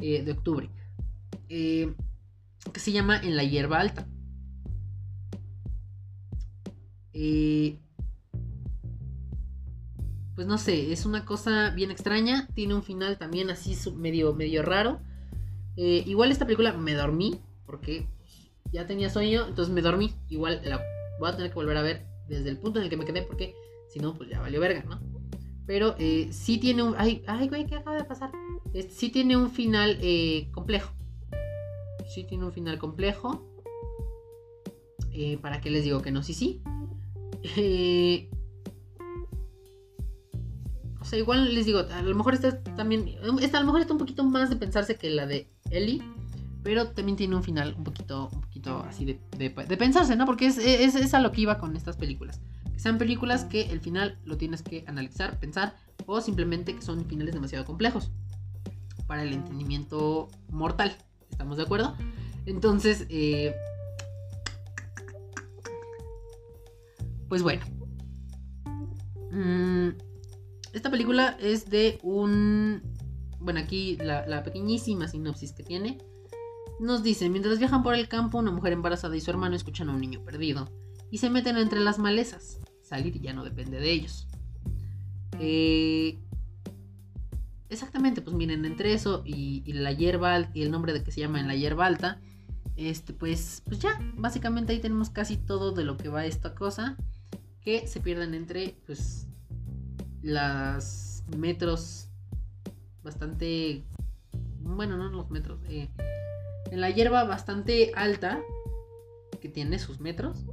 [0.00, 0.70] eh, de octubre.
[1.48, 1.94] Eh,
[2.72, 4.06] que se llama En la hierba alta.
[10.34, 12.48] Pues no sé, es una cosa bien extraña.
[12.54, 15.00] Tiene un final también así medio, medio raro.
[15.76, 18.06] Igual esta película me dormí porque
[18.72, 20.12] ya tenía sueño, entonces me dormí.
[20.28, 20.62] Igual
[21.20, 23.22] voy a tener que volver a ver desde el punto en el que me quedé
[23.22, 23.54] porque
[23.88, 25.00] si no, pues ya valió verga, ¿no?
[25.66, 26.94] Pero eh, sí tiene un...
[26.98, 28.30] Ay, ay, güey, ¿qué acaba de pasar?
[28.88, 29.98] sí tiene un final
[30.50, 30.92] complejo
[32.12, 33.48] sí tiene un final complejo.
[35.12, 36.22] Eh, ¿Para qué les digo que no?
[36.22, 36.62] Sí, sí.
[37.56, 38.30] Eh,
[41.00, 43.16] o sea, igual les digo, a lo mejor esta también.
[43.40, 46.02] Esta a lo mejor está un poquito más de pensarse que la de Ellie.
[46.62, 50.26] Pero también tiene un final un poquito, un poquito así de, de, pensarse, ¿no?
[50.26, 52.40] Porque es, es, es, a lo que iba con estas películas.
[52.72, 55.74] Que sean películas que el final lo tienes que analizar, pensar,
[56.06, 58.12] o simplemente que son finales demasiado complejos
[59.06, 60.96] para el entendimiento mortal.
[61.30, 61.96] ¿Estamos de acuerdo?
[62.46, 63.54] Entonces, eh,
[67.28, 67.62] pues bueno.
[69.30, 69.90] Mm,
[70.72, 72.82] esta película es de un...
[73.40, 75.98] Bueno, aquí la, pequeñísima sinopsis que tiene.
[76.80, 79.92] Nos dice, mientras viajan por el campo, una mujer embarazada y su hermano escuchan a
[79.92, 80.70] un niño perdido.
[81.10, 82.58] Y se meten entre las malezas.
[82.82, 84.26] Salir ya no depende de ellos.
[85.38, 86.18] Eh,
[87.72, 91.40] Exactamente, pues miren, entre eso y, la hierba y el nombre de que se llama
[91.40, 92.20] en la hierba alta,
[92.76, 96.98] este, pues, pues ya, básicamente ahí tenemos casi todo de lo que va esta cosa,
[97.62, 99.26] que se pierden entre, pues,
[100.20, 102.10] las metros
[103.02, 103.84] bastante,
[104.60, 105.88] bueno, no los metros, eh,
[106.72, 108.42] en la hierba bastante alta,
[109.40, 110.44] que tiene sus metros,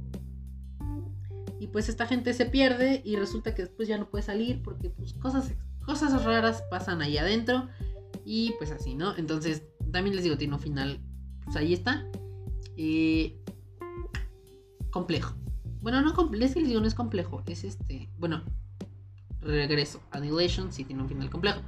[1.58, 4.88] y pues esta gente se pierde y resulta que después ya no puede salir porque
[4.88, 5.52] pues cosas
[5.84, 7.68] cosas raras pasan ahí adentro.
[8.24, 9.16] Y pues así, ¿no?
[9.16, 11.00] Entonces, también les digo, tiene un final.
[11.44, 12.06] Pues ahí está.
[12.76, 13.36] Eh,
[14.90, 15.34] complejo.
[15.80, 17.42] Bueno, no es que les digo, no es complejo.
[17.46, 18.08] Es este.
[18.18, 18.42] Bueno,
[19.40, 20.00] regreso.
[20.12, 21.60] Annihilation sí tiene un final complejo.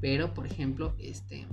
[0.00, 1.46] Pero, por ejemplo, este.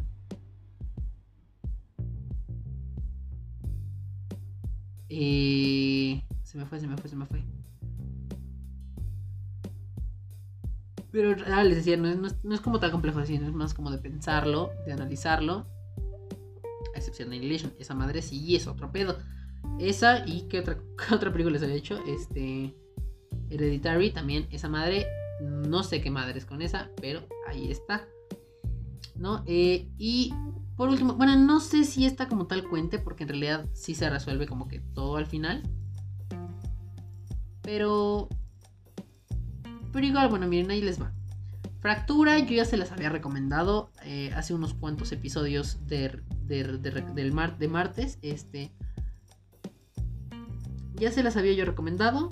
[5.10, 7.44] Se me fue, se me fue, se me fue.
[11.12, 14.72] Pero ah, les decía, no es, como tan complejo así, es más como de pensarlo,
[14.86, 15.66] de analizarlo.
[16.94, 17.74] A excepción de Annihilation.
[17.80, 19.18] Esa madre sí es otro pedo.
[19.80, 20.78] Esa y qué otra,
[21.12, 22.00] otra película les había hecho.
[22.06, 22.76] Este.
[23.50, 24.48] Hereditary también.
[24.52, 25.08] Esa madre.
[25.42, 26.90] No sé qué madre es con esa.
[27.00, 28.08] Pero ahí está.
[29.16, 29.44] ¿No?
[29.48, 30.34] Eh, y
[30.78, 31.16] por último.
[31.16, 33.00] Bueno, no sé si esta como tal cuente.
[33.00, 35.64] Porque en realidad sí se resuelve como que todo al final.
[37.64, 38.30] Pero
[39.92, 41.12] pero igual, bueno, miren, ahí les va.
[41.80, 47.58] Fractura, yo ya se las había recomendado eh, hace unos cuantos episodios de, del mar,
[47.58, 48.20] de martes.
[48.22, 48.72] Este.
[50.96, 52.30] Ya se las había yo recomendado.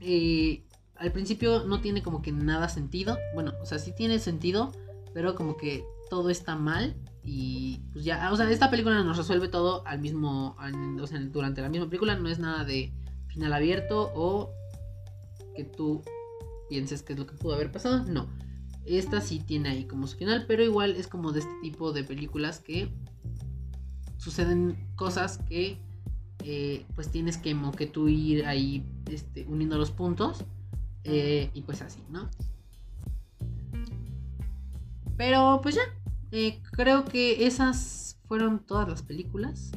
[0.00, 0.62] eh,
[0.96, 3.18] al principio no tiene como que nada sentido.
[3.34, 4.72] Bueno, o sea, sí tiene sentido,
[5.12, 6.96] pero como que todo está mal.
[7.22, 10.56] Y pues ya, o sea, esta película nos resuelve todo al mismo,
[11.00, 12.16] o sea, durante la misma película.
[12.16, 12.92] No es nada de
[13.28, 14.50] final abierto o
[15.54, 16.02] que tú
[16.68, 18.04] pienses que es lo que pudo haber pasado.
[18.04, 18.28] No.
[18.84, 22.04] Esta sí tiene ahí como su final, pero igual es como de este tipo de
[22.04, 22.88] películas que
[24.18, 25.78] suceden cosas que
[26.44, 30.44] eh, pues tienes que, que tú ir ahí este, uniendo los puntos
[31.02, 32.28] eh, y pues así, ¿no?
[35.16, 35.82] Pero pues ya,
[36.32, 39.72] eh, creo que esas fueron todas las películas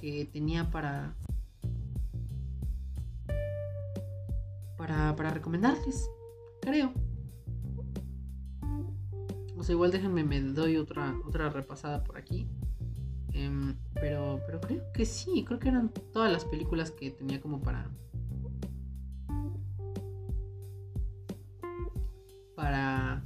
[0.00, 1.14] que tenía para
[4.76, 6.10] para, para recomendarles,
[6.60, 6.92] creo.
[9.56, 12.48] O sea, igual déjenme, me doy otra, otra repasada por aquí.
[13.32, 17.62] Em, pero, pero creo que sí, creo que eran todas las películas que tenía como
[17.62, 17.88] para,
[22.62, 23.24] para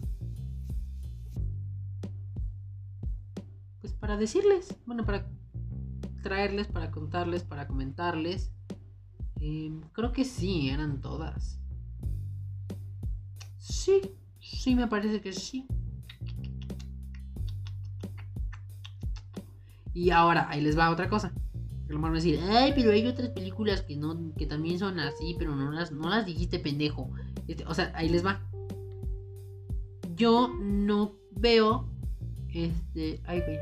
[3.82, 5.28] pues para decirles, bueno, para
[6.22, 8.50] traerles, para contarles, para comentarles.
[9.38, 11.60] Em, creo que sí, eran todas.
[13.58, 14.00] Sí,
[14.40, 15.66] sí me parece que sí.
[19.92, 21.34] Y ahora, ahí les va otra cosa.
[21.88, 25.54] Lo mejor decir, ay, pero hay otras películas que no, que también son así, pero
[25.54, 27.10] no las, no las dijiste pendejo.
[27.46, 28.40] Este, o sea, ahí les va
[30.16, 31.88] yo no veo.
[32.52, 33.20] Este.
[33.26, 33.58] Ay, güey.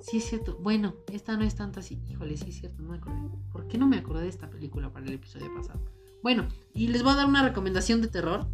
[0.00, 0.58] Sí, es cierto.
[0.60, 2.00] Bueno, esta no es tanto así.
[2.08, 3.16] Híjole, sí es cierto, no me acordé.
[3.50, 5.80] ¿Por qué no me acordé de esta película para el episodio pasado?
[6.22, 8.46] Bueno, y les voy a dar una recomendación de terror.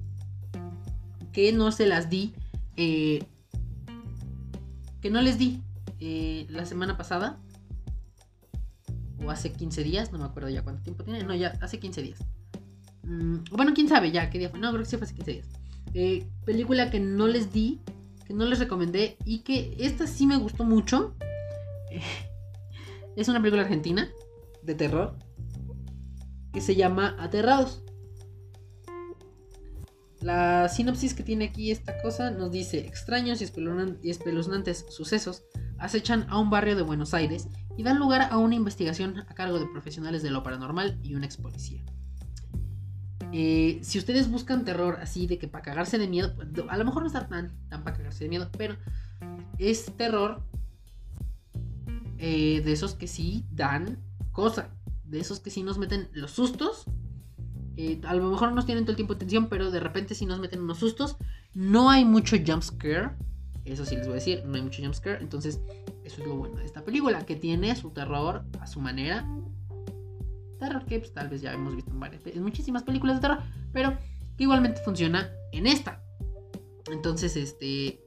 [1.33, 2.35] Que no se las di.
[2.77, 3.25] Eh,
[5.01, 5.63] que no les di
[5.99, 7.41] eh, la semana pasada.
[9.25, 11.25] O hace 15 días, no me acuerdo ya cuánto tiempo tiene.
[11.25, 12.25] No, ya hace 15 días.
[13.03, 14.61] Mm, bueno, quién sabe ya qué día fue.
[14.61, 15.60] No, creo que sí fue hace 15 días.
[15.95, 17.80] Eh, película que no les di,
[18.26, 21.14] que no les recomendé y que esta sí me gustó mucho.
[23.16, 24.09] es una película argentina
[24.62, 25.16] de terror
[26.53, 27.82] que se llama Aterrados.
[30.20, 35.45] La sinopsis que tiene aquí esta cosa nos dice extraños y espeluznantes sucesos
[35.78, 39.59] acechan a un barrio de Buenos Aires y dan lugar a una investigación a cargo
[39.59, 41.82] de profesionales de lo paranormal y un ex policía.
[43.33, 46.85] Eh, si ustedes buscan terror así de que para cagarse de miedo, pues, a lo
[46.85, 48.76] mejor no está tan, tan para cagarse de miedo, pero
[49.59, 50.43] es terror
[52.18, 53.99] eh, de esos que sí dan
[54.33, 54.70] cosa,
[55.05, 56.85] de esos que sí nos meten los sustos.
[57.76, 60.26] Eh, a lo mejor no nos tienen todo el tiempo atención, pero de repente sí
[60.26, 61.16] nos meten unos sustos.
[61.55, 63.11] No hay mucho jump scare,
[63.64, 65.22] eso sí les voy a decir, no hay mucho jump scare.
[65.22, 65.61] Entonces,
[66.05, 69.26] eso es lo bueno de esta película, que tiene su terror a su manera
[70.61, 73.43] terror que pues, tal vez ya hemos visto en, muchísimas películas de terror,
[73.73, 73.99] pero
[74.37, 76.03] que igualmente funciona en esta.
[76.93, 78.01] Entonces, este,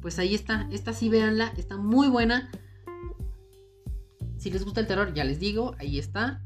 [0.00, 2.50] pues ahí está, esta sí véanla, está muy buena.
[4.38, 6.42] Si les gusta el terror, ya les digo, ahí está.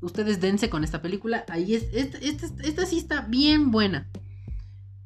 [0.00, 2.18] Ustedes dense con esta película, ahí es, esta,
[2.62, 4.10] esta sí está bien buena.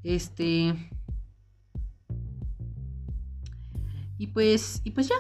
[0.02, 0.74] Este...
[4.20, 5.14] Y pues, y pues ya,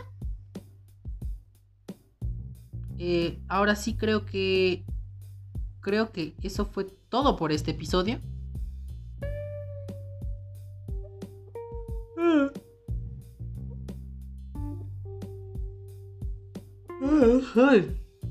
[2.98, 4.84] eh, ahora sí creo que.
[5.80, 8.20] Creo que eso fue todo por este episodio.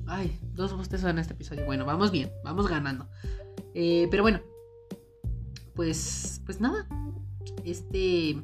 [0.05, 1.65] Ay, dos bostezos en este episodio.
[1.65, 3.07] Bueno, vamos bien, vamos ganando.
[3.74, 4.41] Eh, pero bueno,
[5.74, 6.88] pues, pues nada.
[7.63, 8.41] Este,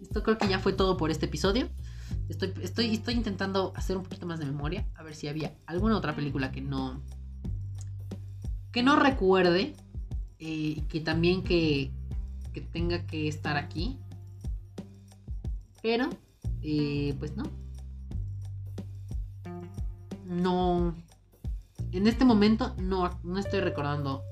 [0.00, 1.68] esto creo que ya fue todo por este episodio.
[2.28, 4.86] Estoy, estoy, estoy intentando hacer un poquito más de memoria.
[4.94, 7.02] A ver si había alguna otra película que no.
[8.72, 9.74] Que no recuerde.
[10.38, 11.90] Eh, que también que,
[12.52, 13.98] que tenga que estar aquí.
[15.82, 16.08] Pero,
[16.62, 17.44] eh, pues no.
[20.24, 20.94] No.
[21.92, 24.22] En este momento no, no estoy recordando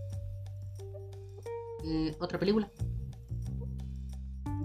[1.84, 2.70] eh, otra película.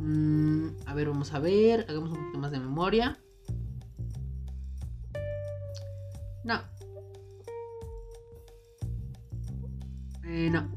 [0.08, 1.86] Mm, a ver, vamos a ver.
[1.90, 3.20] Hagamos un poquito más de memoria.
[6.46, 6.62] No.
[10.24, 10.72] Eh, no.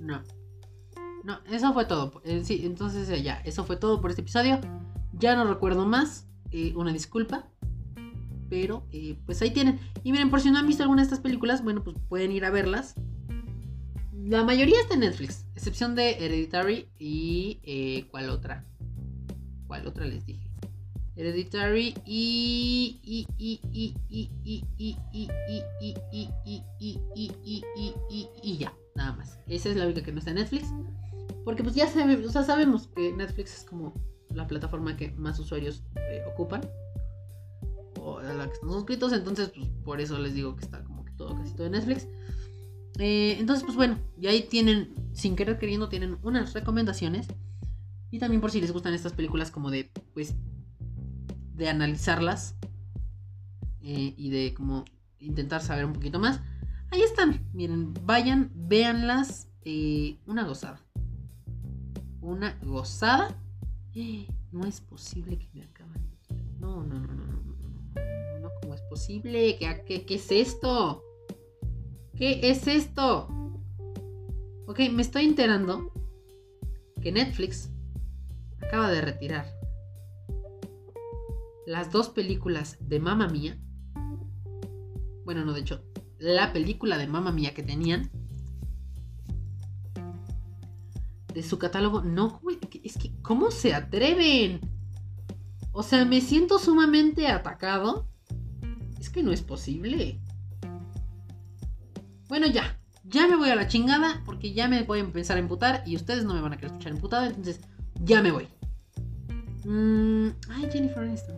[0.00, 0.22] No.
[1.24, 2.22] No, eso fue todo.
[2.24, 4.60] Eh, sí, entonces eh, ya, eso fue todo por este episodio.
[5.14, 6.28] Ya no recuerdo más.
[6.76, 7.48] una disculpa.
[8.48, 8.86] Pero,
[9.26, 9.80] pues ahí tienen.
[10.04, 12.44] Y miren, por si no han visto alguna de estas películas, bueno, pues pueden ir
[12.44, 12.94] a verlas.
[14.24, 18.64] La mayoría está en Netflix, excepción de Hereditary y eh, ¿cuál otra?
[19.66, 20.48] ¿Cuál otra les dije?
[21.16, 25.96] Hereditary y y y y y y y y
[26.52, 29.40] y y y y y ya, nada más.
[29.48, 30.68] Esa es la única que no está en Netflix.
[31.44, 33.92] Porque pues ya sabemos, o sea, sabemos que Netflix es como
[34.32, 35.82] la plataforma que más usuarios
[36.32, 36.60] ocupan.
[38.00, 39.12] O a la que están suscritos.
[39.12, 42.06] Entonces, pues por eso les digo que está como que todo, casi todo en Netflix.
[42.98, 47.26] Entonces, pues bueno, y ahí tienen, sin querer queriendo, tienen unas recomendaciones.
[48.10, 50.34] Y también por si les gustan estas películas como de, pues,
[51.54, 52.56] de analizarlas
[53.80, 54.84] eh, y de como
[55.18, 56.40] intentar saber un poquito más.
[56.90, 60.80] Ahí están, miren, vayan, véanlas, eh, una gozada.
[62.20, 63.38] Una gozada.
[64.52, 66.02] No es posible que me acaben.
[66.60, 67.54] No, no, no, no, no, no,
[67.94, 69.56] no, no, ¿cómo es posible?
[69.58, 71.02] ¿Qué, qué, qué es esto?
[72.16, 73.28] ¿Qué es esto?
[74.66, 75.92] Ok, me estoy enterando
[77.00, 77.70] que Netflix
[78.60, 79.46] acaba de retirar
[81.66, 83.58] las dos películas de Mamma Mía.
[85.24, 85.82] Bueno, no, de hecho,
[86.18, 88.10] la película de Mamma Mía que tenían.
[91.34, 92.02] De su catálogo.
[92.02, 92.40] No,
[92.84, 94.60] es que, ¿cómo se atreven?
[95.72, 98.06] O sea, me siento sumamente atacado.
[99.00, 100.21] Es que no es posible.
[102.32, 102.78] Bueno, ya.
[103.04, 105.96] Ya me voy a la chingada porque ya me voy a empezar a emputar y
[105.96, 107.26] ustedes no me van a querer escuchar emputado.
[107.26, 107.60] Entonces,
[108.02, 108.48] ya me voy.
[109.66, 111.36] Mm, ay, Jennifer Aniston.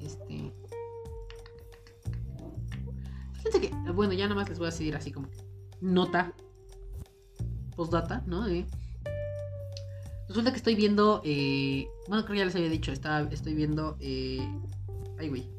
[0.00, 0.50] Este.
[3.34, 5.28] Fíjense que, bueno, ya nada más les voy a decir así como
[5.82, 6.32] nota,
[7.76, 8.46] postdata, ¿no?
[10.26, 14.40] resulta que estoy viendo, eh, bueno, creo que ya les había dicho, estoy viendo, eh,
[15.18, 15.57] ay, güey.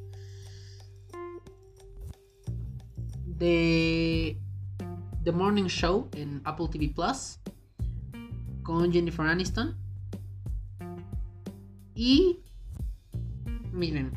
[3.40, 4.38] De
[5.24, 7.40] The Morning Show en Apple TV Plus
[8.64, 9.76] con Jennifer Aniston.
[11.96, 12.40] Y
[13.72, 14.12] miren,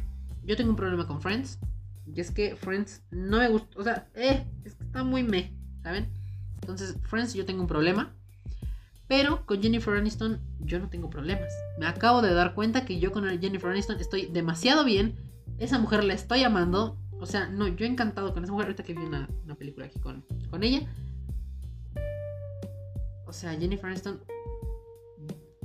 [0.44, 1.58] yo tengo un problema con Friends.
[2.06, 3.78] Y es que Friends no me gusta.
[3.78, 6.12] O sea, eh, es que está muy me, ¿saben?
[6.60, 8.14] Entonces, Friends yo tengo un problema.
[9.08, 11.52] Pero con Jennifer Aniston yo no tengo problemas.
[11.78, 15.16] Me acabo de dar cuenta que yo con Jennifer Aniston estoy demasiado bien.
[15.58, 16.98] Esa mujer la estoy amando.
[17.22, 18.66] O sea, no, yo he encantado con esa mujer.
[18.66, 20.80] Ahorita que vi una, película aquí con, con ella.
[23.26, 24.20] O sea, Jennifer Aniston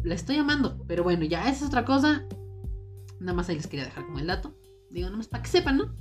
[0.03, 0.85] la estoy amando.
[0.87, 2.27] Pero bueno, ya esa es otra cosa.
[3.19, 4.55] Nada más ahí les quería dejar como el dato.
[4.91, 5.95] Digo, nada más para que sepan, ¿no?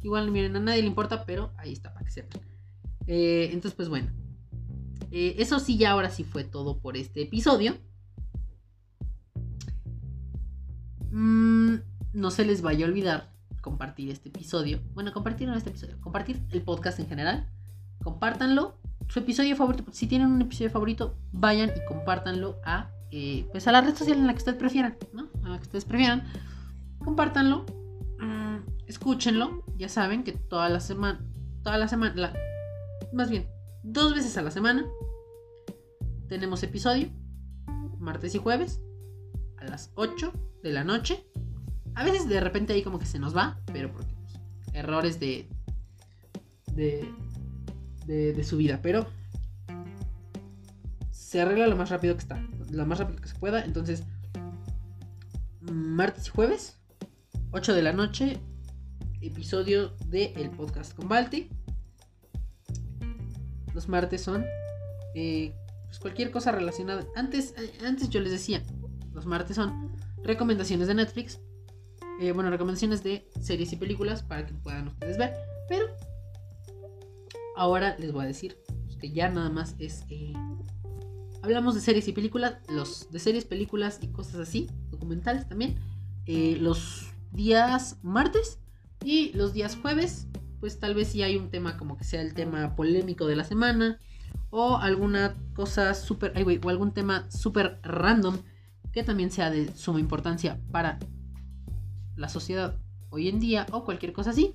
[0.00, 2.40] Igual, miren, a nadie le importa, pero ahí está, para que sepan.
[3.08, 4.12] Eh, entonces, pues bueno.
[5.10, 7.76] Eh, eso sí, ya ahora sí fue todo por este episodio.
[11.10, 11.78] Mm,
[12.12, 13.33] no se les vaya a olvidar
[13.64, 14.80] compartir este episodio.
[14.94, 15.98] Bueno, compartir no este episodio.
[16.00, 17.48] Compartir el podcast en general.
[18.02, 18.76] Compártanlo.
[19.08, 19.84] Su episodio favorito.
[19.92, 24.18] Si tienen un episodio favorito, vayan y compártanlo a, eh, pues a la red social
[24.18, 24.96] en la que ustedes prefieran.
[25.12, 25.28] ¿no?
[25.42, 26.24] A la que ustedes prefieran.
[26.98, 27.66] Compártanlo
[28.86, 29.64] escúchenlo.
[29.76, 31.20] Ya saben que toda la semana,
[31.62, 32.32] toda la semana,
[33.12, 33.48] más bien,
[33.82, 34.84] dos veces a la semana
[36.28, 37.08] tenemos episodio,
[37.98, 38.80] martes y jueves,
[39.58, 41.26] a las 8 de la noche.
[41.94, 44.34] A veces de repente ahí como que se nos va, pero porque pues,
[44.72, 45.48] errores de,
[46.72, 47.08] de,
[48.06, 49.06] de, de subida, pero
[51.10, 52.40] se arregla lo más rápido que está,
[52.70, 53.64] lo más rápido que se pueda.
[53.64, 54.04] Entonces,
[55.60, 56.76] martes y jueves,
[57.50, 58.38] 8 de la noche,
[59.20, 61.48] episodio del el podcast con Balti.
[63.72, 64.44] Los martes son
[65.14, 65.52] eh,
[65.86, 67.04] pues cualquier cosa relacionada.
[67.16, 68.62] Antes, eh, antes yo les decía,
[69.12, 69.92] los martes son
[70.22, 71.40] recomendaciones de Netflix.
[72.20, 75.34] Eh, bueno, recomendaciones de series y películas para que puedan ustedes ver.
[75.68, 75.86] Pero
[77.56, 78.56] ahora les voy a decir
[79.00, 80.04] que ya nada más es...
[81.42, 82.56] hablamos de series y películas.
[82.68, 84.70] Los de series, películas y cosas así.
[84.90, 85.76] Documentales también.
[86.26, 88.58] los días martes
[89.02, 90.28] y los días jueves,
[90.60, 93.44] pues tal vez si hay un tema como que sea el tema polémico de la
[93.44, 93.98] semana.
[94.50, 98.38] O alguna cosa súper, o algún tema súper random
[98.92, 101.00] que también sea de suma importancia para
[102.16, 102.78] la sociedad
[103.10, 104.54] hoy en día o cualquier cosa así.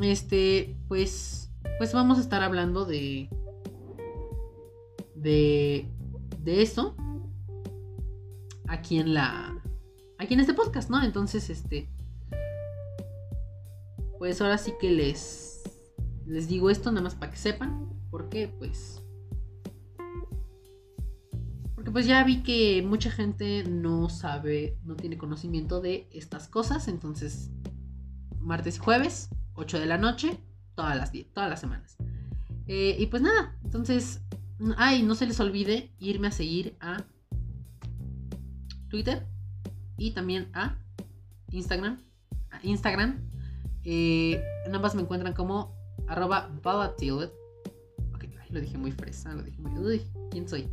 [0.00, 3.28] Este, pues, pues vamos a estar hablando de,
[5.14, 5.86] de,
[6.40, 6.94] de eso
[8.68, 9.60] aquí en la,
[10.18, 11.02] aquí en este podcast, ¿no?
[11.02, 11.88] Entonces, este,
[14.18, 15.62] pues ahora sí que les,
[16.26, 17.88] les digo esto nada más para que sepan.
[18.10, 18.97] Porque pues...
[21.92, 26.88] Pues ya vi que mucha gente no sabe, no tiene conocimiento de estas cosas.
[26.88, 27.50] Entonces,
[28.40, 30.38] martes y jueves, 8 de la noche,
[30.74, 31.96] todas las, todas las semanas.
[32.66, 34.20] Eh, y pues nada, entonces,
[34.76, 37.04] ay, no se les olvide irme a seguir a
[38.88, 39.26] Twitter
[39.96, 40.78] y también a
[41.50, 41.98] Instagram.
[42.62, 43.20] Instagram.
[43.84, 45.74] Eh, en ambas me encuentran como
[46.06, 47.30] arroba volatile.
[48.14, 49.72] Ok, lo dije muy fresa, lo dije muy...
[49.78, 50.68] Uy, ¿quién soy?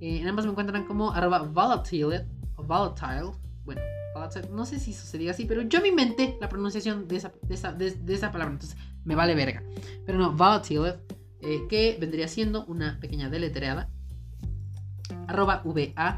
[0.00, 2.26] Eh, en ambas me encuentran como arroba volatile
[2.62, 3.32] volatile.
[3.64, 3.80] Bueno,
[4.52, 7.32] no sé si eso se diga así, pero yo me inventé la pronunciación de esa,
[7.48, 9.62] de esa, palabra, entonces me vale verga.
[10.04, 10.94] Pero no, volatile,
[11.42, 13.90] eh, que vendría siendo una pequeña deletreada.
[15.28, 16.16] Arroba V-A-L-A-T-I-L-E-D.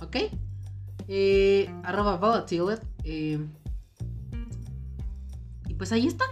[0.00, 0.16] ¿Ok?
[1.08, 2.78] Eh, arroba volatile.
[3.04, 3.44] Eh,
[5.68, 6.24] y pues ahí está.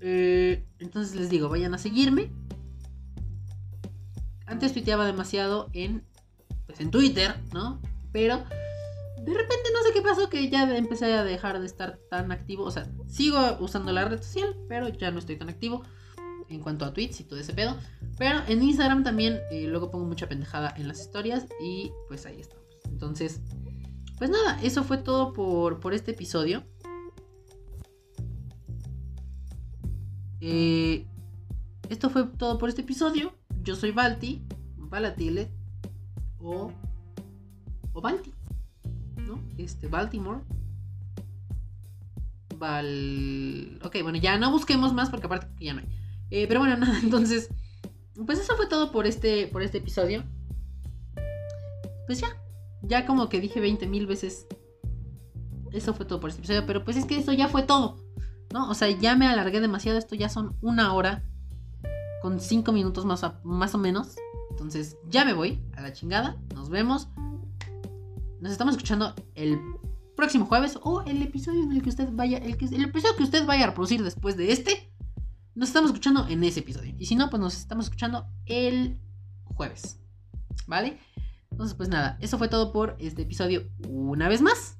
[0.00, 2.30] entonces les digo, vayan a seguirme.
[4.50, 6.04] Antes tuiteaba demasiado en
[6.66, 7.80] pues, en Twitter, ¿no?
[8.12, 12.32] Pero de repente no sé qué pasó que ya empecé a dejar de estar tan
[12.32, 12.64] activo.
[12.64, 15.82] O sea, sigo usando la red social, pero ya no estoy tan activo
[16.48, 17.76] en cuanto a tweets y todo ese pedo.
[18.18, 22.40] Pero en Instagram también eh, luego pongo mucha pendejada en las historias y pues ahí
[22.40, 22.66] estamos.
[22.86, 23.40] Entonces,
[24.18, 26.64] pues nada, eso fue todo por, por este episodio.
[30.40, 31.06] Eh,
[31.88, 33.32] esto fue todo por este episodio.
[33.62, 34.42] Yo soy Balti,
[34.76, 35.50] Balatile,
[36.38, 36.72] o,
[37.92, 38.32] o Balti,
[39.26, 39.42] ¿no?
[39.58, 40.40] Este, Baltimore.
[42.56, 43.80] Val...
[43.82, 45.88] Ok, bueno, ya no busquemos más porque aparte ya no hay.
[46.30, 47.48] Eh, pero bueno, nada, entonces,
[48.26, 50.24] pues eso fue todo por este, por este episodio.
[52.06, 52.28] Pues ya,
[52.82, 54.46] ya como que dije 20 mil veces.
[55.72, 57.98] Eso fue todo por este episodio, pero pues es que eso ya fue todo.
[58.52, 58.68] ¿No?
[58.68, 59.98] O sea, ya me alargué demasiado.
[59.98, 61.22] Esto ya son una hora.
[62.22, 64.16] Con 5 minutos más, más o menos.
[64.50, 66.36] Entonces ya me voy a la chingada.
[66.54, 67.08] Nos vemos.
[68.40, 69.60] Nos estamos escuchando el
[70.16, 73.46] próximo jueves o el episodio en el que usted vaya, el, el episodio que usted
[73.46, 74.92] vaya a reproducir después de este.
[75.54, 76.94] Nos estamos escuchando en ese episodio.
[76.98, 78.98] Y si no, pues nos estamos escuchando el
[79.44, 79.98] jueves.
[80.66, 80.98] ¿Vale?
[81.50, 84.78] Entonces, pues nada, eso fue todo por este episodio una vez más.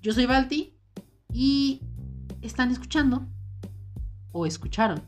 [0.00, 0.78] Yo soy Balti
[1.32, 1.80] y
[2.42, 3.26] están escuchando
[4.32, 5.02] o escucharon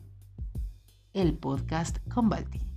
[1.15, 2.68] el podcast con Balti.